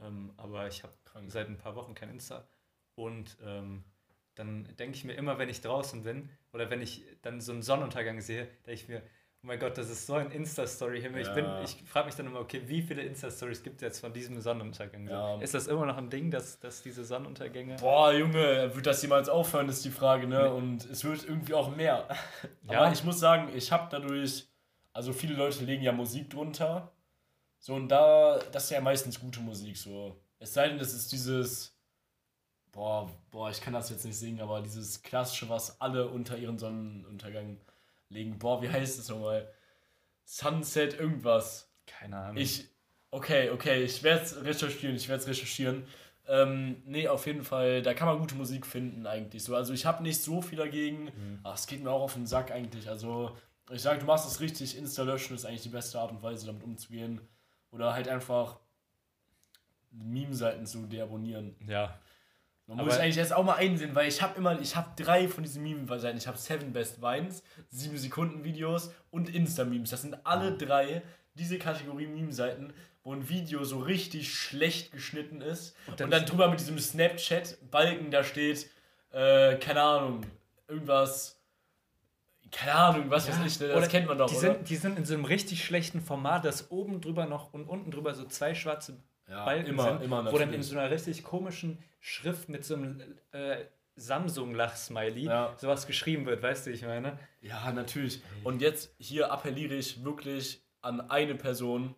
[0.00, 0.92] Ähm, aber ich habe
[1.28, 2.48] seit ein paar Wochen kein Insta.
[2.96, 3.84] Und ähm,
[4.40, 7.62] dann denke ich mir immer, wenn ich draußen bin oder wenn ich dann so einen
[7.62, 9.02] Sonnenuntergang sehe, denke ich mir,
[9.42, 11.22] oh mein Gott, das ist so ein Insta-Story-Himmel.
[11.22, 11.62] Ich, bin- Ja.
[11.62, 15.06] ich frage mich dann immer, okay, wie viele Insta-Stories gibt es jetzt von diesem Sonnenuntergang?
[15.06, 15.40] So, Ja.
[15.40, 17.76] Ist das immer noch ein Ding, dass, dass diese Sonnenuntergänge...
[17.76, 20.52] Boah, Junge, wird das jemals aufhören, ist die Frage, ne?
[20.52, 22.08] Und es wird irgendwie auch mehr.
[22.70, 22.80] Ja.
[22.82, 24.46] Aber ich muss sagen, ich habe dadurch,
[24.92, 26.92] also viele Leute legen ja Musik drunter.
[27.58, 30.16] So, und da, das ist ja meistens gute Musik, so.
[30.38, 31.76] Es sei denn, das ist dieses,
[32.72, 36.58] boah, boah, ich kann das jetzt nicht singen, aber dieses klassische, was alle unter ihren
[36.58, 37.58] Sonnenuntergang
[38.08, 38.38] legen.
[38.38, 39.48] Boah, wie heißt es nochmal?
[40.24, 41.68] Sunset, irgendwas.
[41.86, 42.36] Keine Ahnung.
[42.36, 42.66] Ich,
[43.10, 45.84] okay, okay, ich werde es recherchieren, ich werde es recherchieren.
[46.28, 49.42] Ähm, nee, auf jeden Fall, da kann man gute Musik finden eigentlich.
[49.42, 51.40] So, also ich habe nicht so viel dagegen, Mhm.
[51.42, 52.88] aber es geht mir auch auf den Sack eigentlich.
[52.88, 53.36] Also
[53.72, 56.46] ich sage, du machst es richtig, Insta löschen ist eigentlich die beste Art und Weise,
[56.46, 57.20] damit umzugehen.
[57.72, 58.58] Oder halt einfach
[59.92, 61.56] Meme-Seiten zu deabonnieren.
[61.66, 61.98] ja,
[62.70, 65.26] Man Aber- muss eigentlich jetzt auch mal einsehen, weil ich habe immer, ich habe drei
[65.26, 66.16] von diesen Meme-Seiten.
[66.16, 69.90] Ich habe Seven Best Vines, 7 Sekunden Videos und Insta-Memes.
[69.90, 71.02] Das sind alle drei
[71.34, 76.48] diese Kategorie Meme-Seiten, wo ein Video so richtig schlecht geschnitten ist und dann- dann, drüber
[76.48, 78.70] mit diesem Snapchat-Balken da steht,
[79.10, 80.20] äh, keine Ahnung,
[80.68, 81.40] irgendwas,
[82.52, 83.68] keine Ahnung, was weiß ich, ne?
[83.68, 84.54] das kennt man doch, die oder?
[84.54, 87.90] Sind, die sind in so einem richtig schlechten Format, dass oben drüber noch und unten
[87.90, 88.96] drüber so zwei schwarze
[89.30, 92.74] Ja, Balken immer, sind, immer wo dann in so einer richtig komischen Schrift mit so
[92.74, 93.00] einem
[93.30, 93.64] äh,
[93.96, 95.54] Samsung-Lach-Smiley Ja.
[95.56, 97.18] sowas geschrieben wird, weißt du, ich meine?
[97.40, 98.22] Ja, natürlich.
[98.44, 101.94] Und jetzt hier appelliere ich wirklich an eine Person,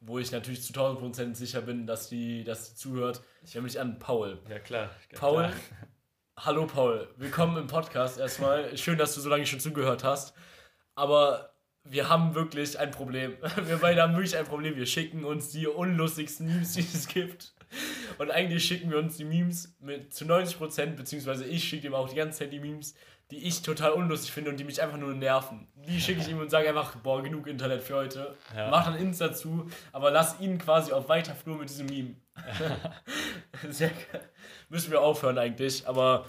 [0.00, 3.22] wo ich natürlich zu 1000 Prozent sicher bin, dass die, dass die zuhört,
[3.54, 4.38] nämlich an Paul.
[4.50, 4.90] Ja, klar.
[5.14, 5.52] Paul, Klar.
[6.38, 8.76] hallo Paul, willkommen im Podcast erstmal.
[8.76, 10.34] Schön, dass du so lange schon zugehört hast.
[10.94, 11.53] Aber
[11.84, 13.36] wir haben wirklich ein Problem.
[13.66, 14.76] Wir beide haben wirklich ein Problem.
[14.76, 17.52] Wir schicken uns die unlustigsten Memes, die es gibt.
[18.18, 22.08] Und eigentlich schicken wir uns die Memes mit zu 90%, beziehungsweise ich schicke ihm auch
[22.08, 22.94] die ganze Zeit die Memes,
[23.30, 25.66] die ich total unlustig finde und die mich einfach nur nerven.
[25.74, 28.36] Die schicke ich ihm und sage einfach, boah, genug Internet für heute.
[28.56, 28.70] Ja.
[28.70, 32.14] Mach dann Insta zu, aber lass ihn quasi auf weiter Flur mit diesem Meme.
[33.70, 34.28] Sehr geil.
[34.68, 36.26] Müssen wir aufhören eigentlich, aber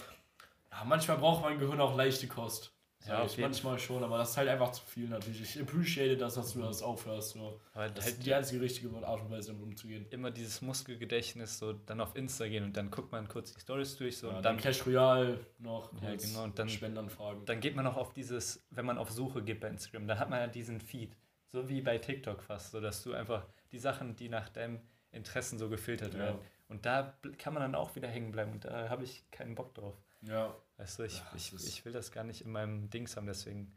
[0.70, 2.75] ja, manchmal braucht mein Gehirn auch leichte Kost.
[3.06, 5.40] Ja, Ja, manchmal schon, aber das ist halt einfach zu viel natürlich.
[5.40, 7.30] Ich appreciate das, dass du das aufhörst.
[7.30, 7.60] So.
[7.74, 10.06] Aber Das halt ist die einzige richtige Art und Weise, damit umzugehen.
[10.10, 13.96] immer dieses Muskelgedächtnis, so dann auf Insta gehen und dann guckt man kurz die Stories
[13.96, 17.44] durch, so Ja, und dann dann, Cash Royale noch Ja, kurz genau, und dann- Spendenanfragen.
[17.44, 20.30] dann geht man noch auf dieses, wenn man auf Suche geht bei Instagram, dann hat
[20.30, 21.14] man ja diesen Feed,
[21.46, 24.80] so wie bei TikTok fast, so dass du einfach die Sachen, die nach deinem
[25.12, 26.20] Interessen so gefiltert Ja.
[26.20, 26.38] werden.
[26.68, 29.72] Und da kann man dann auch wieder hängen bleiben und da habe ich keinen Bock
[29.74, 29.94] drauf.
[30.26, 30.54] Ja.
[30.78, 33.72] Weißt du, ich, Ja, ich, ich will das gar nicht in meinem Dings haben, deswegen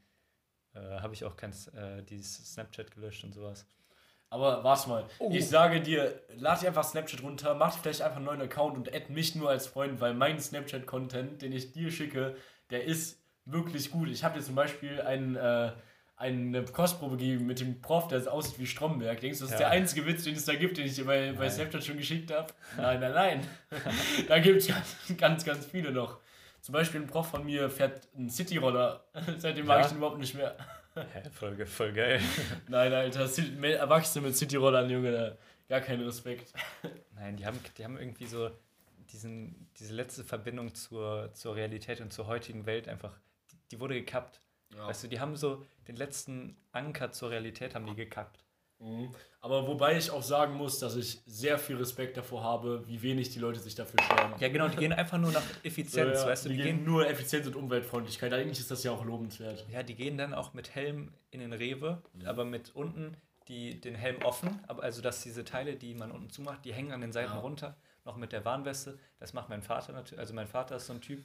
[0.73, 3.65] äh, habe ich auch kein äh, dieses Snapchat gelöscht und sowas.
[4.31, 5.31] Aber warte mal, Oh.
[5.33, 8.93] ich sage dir, lad dir einfach Snapchat runter, mach vielleicht einfach einen neuen Account und
[8.93, 12.35] add mich nur als Freund, weil mein Snapchat-Content, den ich dir schicke,
[12.69, 14.09] der ist wirklich gut.
[14.09, 15.71] Ich habe dir zum Beispiel einen, äh,
[16.15, 19.19] eine Kostprobe gegeben mit dem Prof, der aussieht wie Stromberg.
[19.21, 19.69] Denkst du, das ist Ja.
[19.69, 21.49] der einzige Witz, den es da gibt, den ich dir bei, bei.
[21.49, 22.53] Snapchat schon geschickt habe?
[22.77, 23.47] Nein, nein, nein.
[24.27, 26.19] da gibt es ganz, ganz, ganz viele noch.
[26.61, 29.05] Zum Beispiel ein Prof von mir fährt einen Cityroller.
[29.37, 29.85] Seitdem mag Ja?
[29.85, 30.55] ich ihn überhaupt nicht mehr.
[30.95, 32.19] Hä, voll, voll geil.
[32.67, 33.29] Nein, Alter,
[33.63, 35.37] Erwachsene mit Cityrollern, Junge, da,
[35.69, 36.51] gar keinen Respekt.
[37.15, 38.51] Nein, die haben, die haben irgendwie so
[39.11, 43.17] diesen, diese letzte Verbindung zur, zur Realität und zur heutigen Welt einfach,
[43.51, 44.41] die, die wurde gekappt.
[44.75, 48.43] Weißt du, die haben so den letzten Anker zur Realität haben die gekappt.
[48.79, 49.09] Mhm.
[49.41, 53.29] Aber wobei ich auch sagen muss, dass ich sehr viel Respekt davor habe, wie wenig
[53.29, 54.33] die Leute sich dafür schämen.
[54.39, 56.77] Ja, genau, die gehen einfach nur nach Effizienz, So, ja, weißt du, die die gehen
[56.77, 58.33] gehen, nur Effizienz und Umweltfreundlichkeit.
[58.33, 59.65] Eigentlich ist das ja auch lobenswert.
[59.71, 63.15] ja, die gehen dann auch mit Helm in den Rewe, aber mit unten
[63.47, 66.91] die, den Helm offen, aber also dass diese Teile, die man unten zumacht, die hängen
[66.91, 67.39] an den Seiten Ja.
[67.39, 67.75] runter,
[68.05, 68.99] noch mit der Warnweste.
[69.19, 71.23] Das macht mein Vater natürlich, also mein Vater ist so ein Typ,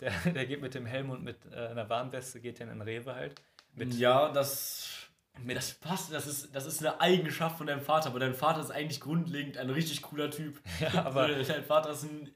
[0.00, 2.82] der, der geht mit dem Helm und mit äh, einer Warnweste geht dann in den
[2.82, 3.40] Rewe halt.
[3.74, 4.99] Mit, ja, das,
[5.46, 6.12] das passt.
[6.12, 9.56] Das ist, das ist eine Eigenschaft von deinem Vater, aber dein Vater ist eigentlich grundlegend
[9.58, 10.60] ein richtig cooler Typ.
[10.80, 12.30] Ja, aber dein Vater ist ein,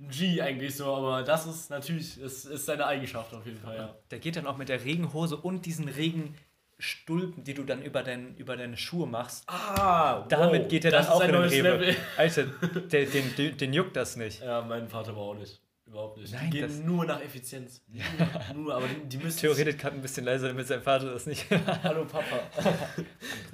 [0.00, 3.76] ein G eigentlich so, aber das ist natürlich, das ist seine Eigenschaft auf jeden Fall,
[3.76, 3.96] ja.
[4.10, 8.36] Der geht dann auch mit der Regenhose und diesen Regenstulpen, die du dann über, dein,
[8.36, 9.44] über deine Schuhe machst.
[9.48, 11.96] Ah, Damit geht er dann das auch in den Rewe.
[12.16, 14.40] Alter, der, den, den, den juckt das nicht.
[14.42, 15.60] Ja, mein Vater war auch nicht.
[15.90, 16.32] Überhaupt nicht.
[16.32, 17.82] Nein, die gehen nur nach Effizienz.
[17.88, 19.38] Nur, nur aber die, die müssen.
[19.40, 21.46] Theo redet gerade ein bisschen leiser, damit sein Vater das nicht.
[21.82, 22.40] Hallo Papa.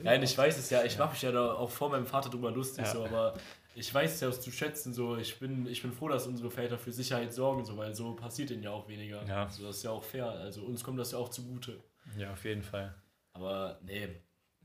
[0.02, 0.84] Nein, ich weiß es ja.
[0.84, 2.92] Ich mache mich ja da auch vor meinem Vater drüber lustig, Ja.
[2.92, 3.34] so, aber
[3.74, 6.92] ich weiß ja zu schätzen, so ich bin, ich bin froh, dass unsere Väter für
[6.92, 9.24] Sicherheit sorgen, so, weil so passiert ihnen ja auch weniger.
[9.26, 9.44] Ja.
[9.44, 10.28] Also das ist ja auch fair.
[10.30, 11.82] Also uns kommt das ja auch zugute.
[12.18, 12.94] Ja, auf jeden Fall.
[13.32, 14.08] Aber nee.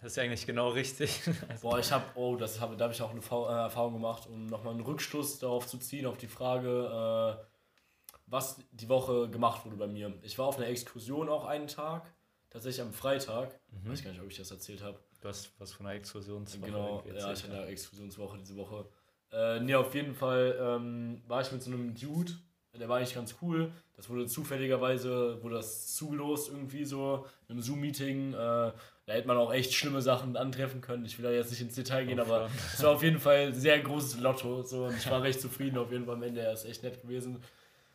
[0.01, 1.21] Das ist ja eigentlich genau richtig.
[1.47, 4.27] Also, Boah, ich habe, oh, das habe, da habe ich auch eine Fa- Erfahrung gemacht,
[4.27, 7.50] um nochmal einen Rückschluss darauf zu ziehen, auf die Frage, äh,
[8.31, 10.13] was die Woche gemacht wurde bei mir.
[10.23, 12.11] Ich war auf einer Exkursion auch einen Tag,
[12.49, 13.59] tatsächlich am Freitag.
[13.69, 13.91] Mhm.
[13.91, 14.97] Weiß gar nicht, ob ich das erzählt habe.
[15.21, 18.55] du hast was von einer Exkursionswoche Genau, irgendwie ja, erzählt, ich hatte eine Exkursionswoche diese
[18.55, 18.85] Woche.
[19.33, 22.33] Äh, nee, auf jeden Fall ähm, war ich mit so einem Dude,
[22.79, 23.71] der war eigentlich ganz cool.
[23.97, 28.33] Das wurde zufälligerweise, wurde das zugelost irgendwie so, in einem Zoom-Meeting.
[28.33, 28.73] Äh, da
[29.07, 31.03] hätte man auch echt schlimme Sachen antreffen können.
[31.05, 33.47] Ich will da jetzt nicht ins Detail gehen, Oh, aber es war auf jeden Fall
[33.47, 34.63] ein sehr großes Lotto.
[34.63, 36.41] So, und ich war recht zufrieden auf jeden Fall am Ende.
[36.41, 37.43] Er ist echt nett gewesen.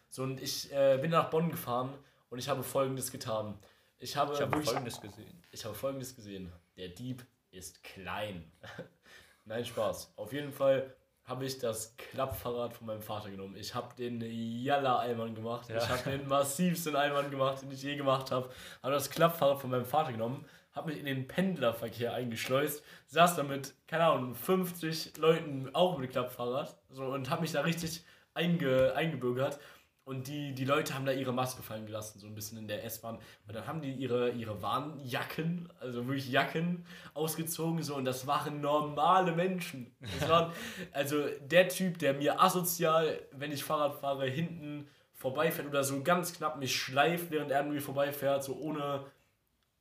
[0.09, 1.93] So, und ich äh, bin nach Bonn gefahren
[2.31, 3.59] und ich habe folgendes getan.
[3.99, 5.43] Ich habe, Ich habe folgendes gesehen.
[5.51, 6.53] ich habe folgendes gesehen.
[6.77, 8.51] Der Dieb ist klein.
[9.45, 10.13] Nein, Spaß.
[10.17, 10.95] Auf jeden Fall
[11.25, 13.57] habe ich das Klappfahrrad von meinem Vater genommen.
[13.57, 15.69] Ich habe den Jalla-Eimann gemacht.
[15.69, 15.79] Ja.
[15.79, 18.49] Ich habe den massivsten Eimann gemacht, den ich je gemacht habe.
[18.83, 23.43] Habe das Klappfahrrad von meinem Vater genommen, habe mich in den Pendlerverkehr eingeschleust, saß da
[23.43, 28.05] mit, keine Ahnung, 50 Leuten auch mit Klappfahrrad so, und habe mich da richtig
[28.35, 29.59] einge, eingebürgert.
[30.07, 32.85] Und die, die Leute haben da ihre Maske fallen gelassen, so ein bisschen in der
[32.85, 33.17] S-Bahn.
[33.17, 37.97] Und dann haben die ihre, ihre Warnjacken, also wirklich Jacken, ausgezogen, so.
[37.97, 39.97] Und das waren normale Menschen.
[40.21, 40.53] Das waren,
[40.93, 46.33] also der Typ, der mir asozial, wenn ich Fahrrad fahre, hinten vorbeifährt oder so ganz
[46.33, 49.07] knapp mich schleift, während er an mir vorbeifährt, so ohne,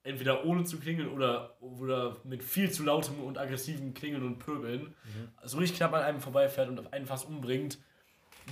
[0.02, 4.96] entweder ohne zu klingeln oder, oder mit viel zu lautem und aggressivem Klingeln und Pöbeln,
[5.44, 7.78] so richtig knapp an einem vorbeifährt und einen fast umbringt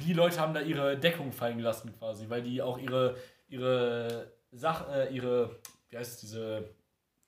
[0.06, 3.16] die Leute haben da ihre Deckung fallen gelassen quasi, weil die auch ihre
[3.48, 6.70] ihre Sach äh, ihre wie heißt es diese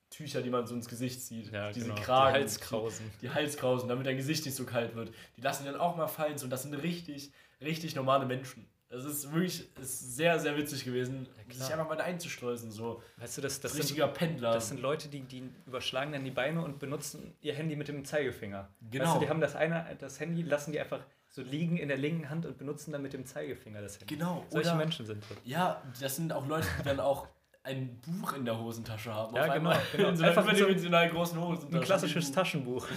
[0.09, 2.01] Tücher, die man so ins Gesicht zieht, Ja, diese genau.
[2.01, 3.11] Kragen, Die Halskrausen.
[3.22, 5.11] die Halskrausen, damit dein Gesicht nicht so kalt wird.
[5.36, 8.68] Die lassen die dann auch mal fallen und das sind richtig richtig normale Menschen.
[8.88, 11.66] Das ist wirklich ist sehr sehr witzig gewesen, klar.
[11.66, 13.01] sich einfach mal da einzuschleusen so.
[13.18, 14.51] Weißt du, das, das, Das richtiger sind, Pendler.
[14.53, 18.05] das sind Leute, die, die überschlagen dann die Beine und benutzen ihr Handy mit dem
[18.05, 18.70] Zeigefinger.
[18.91, 19.05] Genau.
[19.05, 21.01] Weißt du, die haben das eine, das Handy, lassen die einfach
[21.36, 24.15] so liegen in der linken Hand und benutzen dann mit dem Zeigefinger das Handy.
[24.15, 25.38] Genau, Solche oder- Menschen sind das.
[25.43, 27.27] Ja, das sind auch Leute, die dann auch
[27.63, 29.36] ein Buch in der Hosentasche haben.
[29.36, 30.09] Ja, genau, genau.
[30.09, 31.77] In so einer Einfach wie so überdimensional großen Hosentasche.
[31.77, 32.31] Ein klassisches.
[32.31, 32.88] Taschenbuch.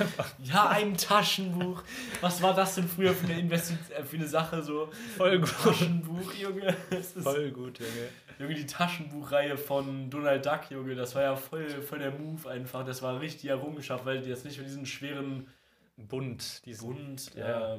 [0.45, 1.82] Ja, ein Taschenbuch.
[2.20, 4.91] Was war das denn früher für eine, Investi äh, für eine Sache so?
[5.16, 5.53] Voll gut.
[5.62, 6.76] Taschenbuch, Junge.
[7.22, 8.09] Voll gut, Junge.
[8.39, 12.84] Junge, die Taschenbuchreihe von Donald Duck, Junge, das war ja voll, voll der Move einfach.
[12.84, 15.49] Das war richtig Errungenschaft, weil die jetzt nicht mit diesen schweren
[15.97, 17.74] Bunt, diesen Bund, Ja.
[17.74, 17.78] äh,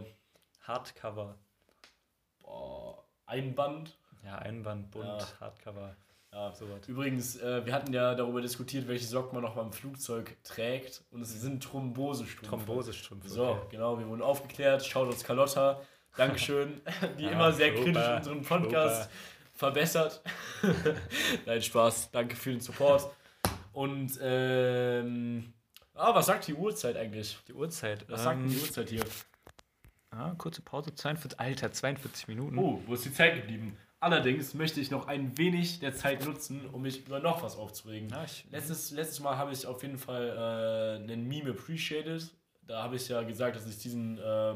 [0.70, 1.36] Hardcover.
[2.44, 3.98] boah, Einband.
[4.24, 5.40] Ja, Einband, bunt, Ja.
[5.40, 5.96] Hardcover.
[6.32, 6.88] Ja, Sowas.
[6.88, 11.04] Übrigens, äh, wir hatten ja darüber diskutiert, welche Socken man noch beim Flugzeug trägt.
[11.10, 12.46] Und es sind Thrombosestrümpfe.
[12.46, 13.30] Thrombosestrümpfe.
[13.30, 13.68] So, okay.
[13.72, 14.86] genau, wir wurden aufgeklärt.
[14.86, 15.82] Schaut uns Carlotta.
[16.16, 16.82] Dankeschön,
[17.18, 19.10] die Ja, immer sehr super, kritisch unseren Podcast
[19.56, 20.22] verbessert.
[21.48, 22.12] Nein, Spaß.
[22.12, 23.10] Danke für den Support.
[23.74, 25.52] Und, ähm,
[25.96, 27.40] ah, was sagt die Uhrzeit eigentlich?
[27.48, 28.08] Die Uhrzeit.
[28.08, 29.04] Was sagt denn die ähm, Uhrzeit hier?
[30.12, 32.57] Ah, kurze Pause, 42, Alter, 42 Minuten.
[32.57, 33.78] Oh, wo ist die Zeit geblieben?
[34.01, 38.14] Allerdings möchte ich noch ein wenig der Zeit nutzen, um mich über noch was aufzuregen.
[38.26, 42.30] Ich, Letztes, letztes Mal habe ich auf jeden Fall äh, einen Meme appreciated.
[42.62, 44.55] Da habe ich ja gesagt, dass ich diesen äh,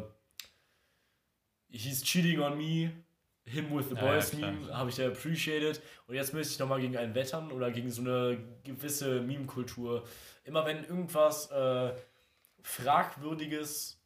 [1.71, 2.91] hieß Cheating on Me,
[3.45, 4.51] Him with the Ja, Boys ja, klar.
[4.53, 5.81] Meme, habe ich ja appreciated.
[6.07, 10.05] Und jetzt möchte ich nochmal gegen einen wettern oder gegen so eine gewisse Meme-Kultur.
[10.45, 11.91] Immer wenn irgendwas äh,
[12.61, 13.99] Fragwürdiges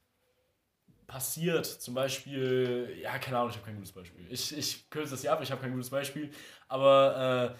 [1.07, 4.27] passiert, zum Beispiel, ja, keine Ahnung, ich habe kein gutes Beispiel.
[4.29, 6.29] Ich, ich kürze das hier ab, ich habe kein gutes Beispiel,
[6.67, 7.59] aber äh,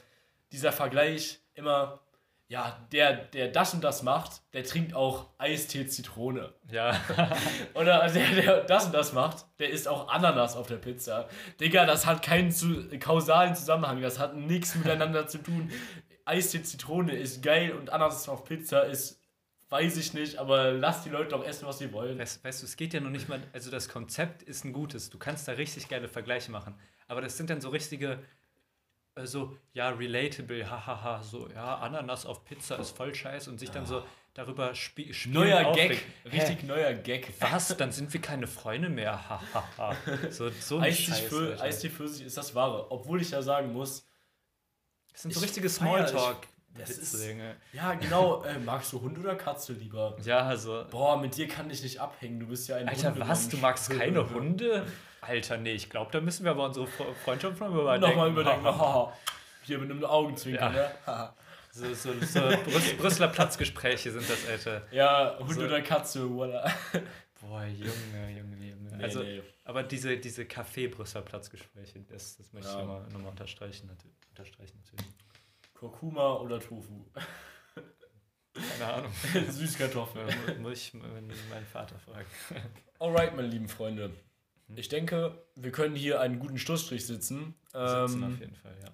[0.52, 2.02] dieser Vergleich immer,
[2.50, 6.54] ja, der, der das und das macht, der trinkt auch Eistee Zitrone.
[6.70, 7.00] ja.
[7.74, 11.28] Oder der, der das und das macht, der isst auch Ananas auf der Pizza.
[11.60, 15.72] Digga, das hat keinen zu, kausalen Zusammenhang, das hat nichts miteinander zu tun.
[16.26, 19.22] Eistee Zitrone ist geil und Ananas auf Pizza ist,
[19.70, 22.18] weiß ich nicht, aber lass die Leute doch essen, was sie wollen.
[22.18, 25.10] Weißt, weißt du, es geht ja noch nicht mal, also das Konzept ist ein gutes,
[25.10, 26.76] du kannst da richtig geile Vergleiche machen,
[27.08, 28.20] aber das sind dann so richtige,
[29.16, 33.72] äh, so, ja, relatable, hahaha, so, ja, Ananas auf Pizza ist voll scheiß und sich
[33.72, 34.04] dann so
[34.38, 35.34] darüber spie spielen.
[35.34, 35.74] Neuer.
[35.74, 36.30] Gag, Hä?
[36.30, 37.34] richtig neuer Gag.
[37.40, 37.76] Was?
[37.76, 39.96] Dann sind wir keine Freunde mehr, hahaha.
[40.30, 41.22] so, so ein Scheiß.
[41.22, 41.64] für, Alter.
[41.64, 42.92] Eistee Pfirsich ist das Wahre.
[42.92, 44.06] Obwohl ich ja sagen muss,
[45.12, 46.48] Das sind so ich richtige Smalltalk.
[46.80, 47.56] Das ist- Junge.
[47.74, 50.16] ja genau, äh, magst du Hund oder Katze lieber?
[50.24, 50.86] Ja, also.
[50.90, 53.44] Boah, mit dir kann ich nicht abhängen, du bist ja ein Alter, was?
[53.44, 53.50] Hundemensch.
[53.50, 54.86] Du magst keine Hunde?
[55.22, 58.10] Alter, nee, ich glaube, da müssen wir aber unsere Fre- Freundschaft noch überdenken.
[58.10, 58.66] Nochmal überdenken.
[58.66, 59.14] Haha.
[59.64, 60.82] Hier mit einem Augenzwinkern, Ja.
[60.84, 60.92] ne?
[61.06, 61.36] Haha.
[61.72, 64.88] So, so, so Brüs Brüsseler Platzgespräche sind das, Alter.
[64.92, 65.62] Ja, Hund So.
[65.62, 66.64] oder Katze, voila.
[67.42, 67.92] Boah, Junge,
[68.36, 68.96] Junge, Junge.
[68.98, 69.44] Nee, also, nee.
[69.66, 72.76] aber diese, diese Café-Brüsseler-Platzgespräche, das, das möchte Ja.
[72.80, 75.06] ich nochmal noch mal unterstreichen, natür- unterstreichen natürlich.
[75.80, 77.06] Kurkuma oder Tofu?
[78.54, 79.12] Keine Ahnung.
[79.50, 80.24] Süßkartoffel.
[80.26, 81.32] Mu- Muss ich meinen
[81.72, 82.26] Vater fragen.
[83.00, 84.12] Alright, meine lieben Freunde.
[84.76, 87.54] Ich denke, wir können hier einen guten Schlussstrich sitzen.
[87.72, 88.90] Wir sitzen Ähm, auf jeden Fall, ja.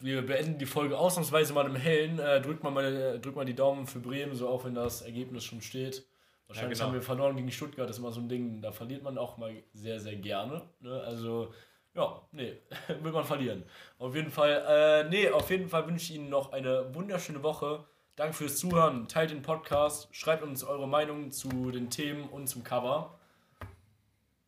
[0.00, 2.18] wir beenden die Folge ausnahmsweise mal im Hellen.
[2.18, 5.44] Äh, drückt, mal meine, drückt mal die Daumen für Bremen, so auch wenn das Ergebnis
[5.44, 6.06] schon steht.
[6.46, 6.88] Wahrscheinlich genau.
[6.88, 9.38] haben wir verloren gegen Stuttgart, das ist immer so ein Ding, da verliert man auch
[9.38, 10.68] mal sehr, sehr gerne.
[10.80, 11.00] Ne?
[11.02, 11.54] Also,
[11.94, 12.58] ja, nee,
[13.00, 13.64] will man verlieren.
[13.98, 17.84] Auf jeden Fall, äh, nee, auf jeden Fall wünsche ich Ihnen noch eine wunderschöne Woche.
[18.16, 22.62] Danke fürs Zuhören, teilt den Podcast, schreibt uns eure Meinung zu den Themen und zum
[22.62, 23.18] Cover.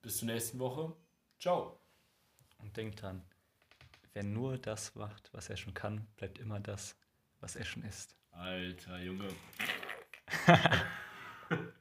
[0.03, 0.93] Bis zur nächsten Woche.
[1.41, 1.81] Ciao.
[2.59, 3.23] Und denkt dran,
[4.13, 6.97] wer nur das macht, was er schon kann, bleibt immer das,
[7.41, 8.17] was er schon ist.
[8.31, 9.29] Alter Junge.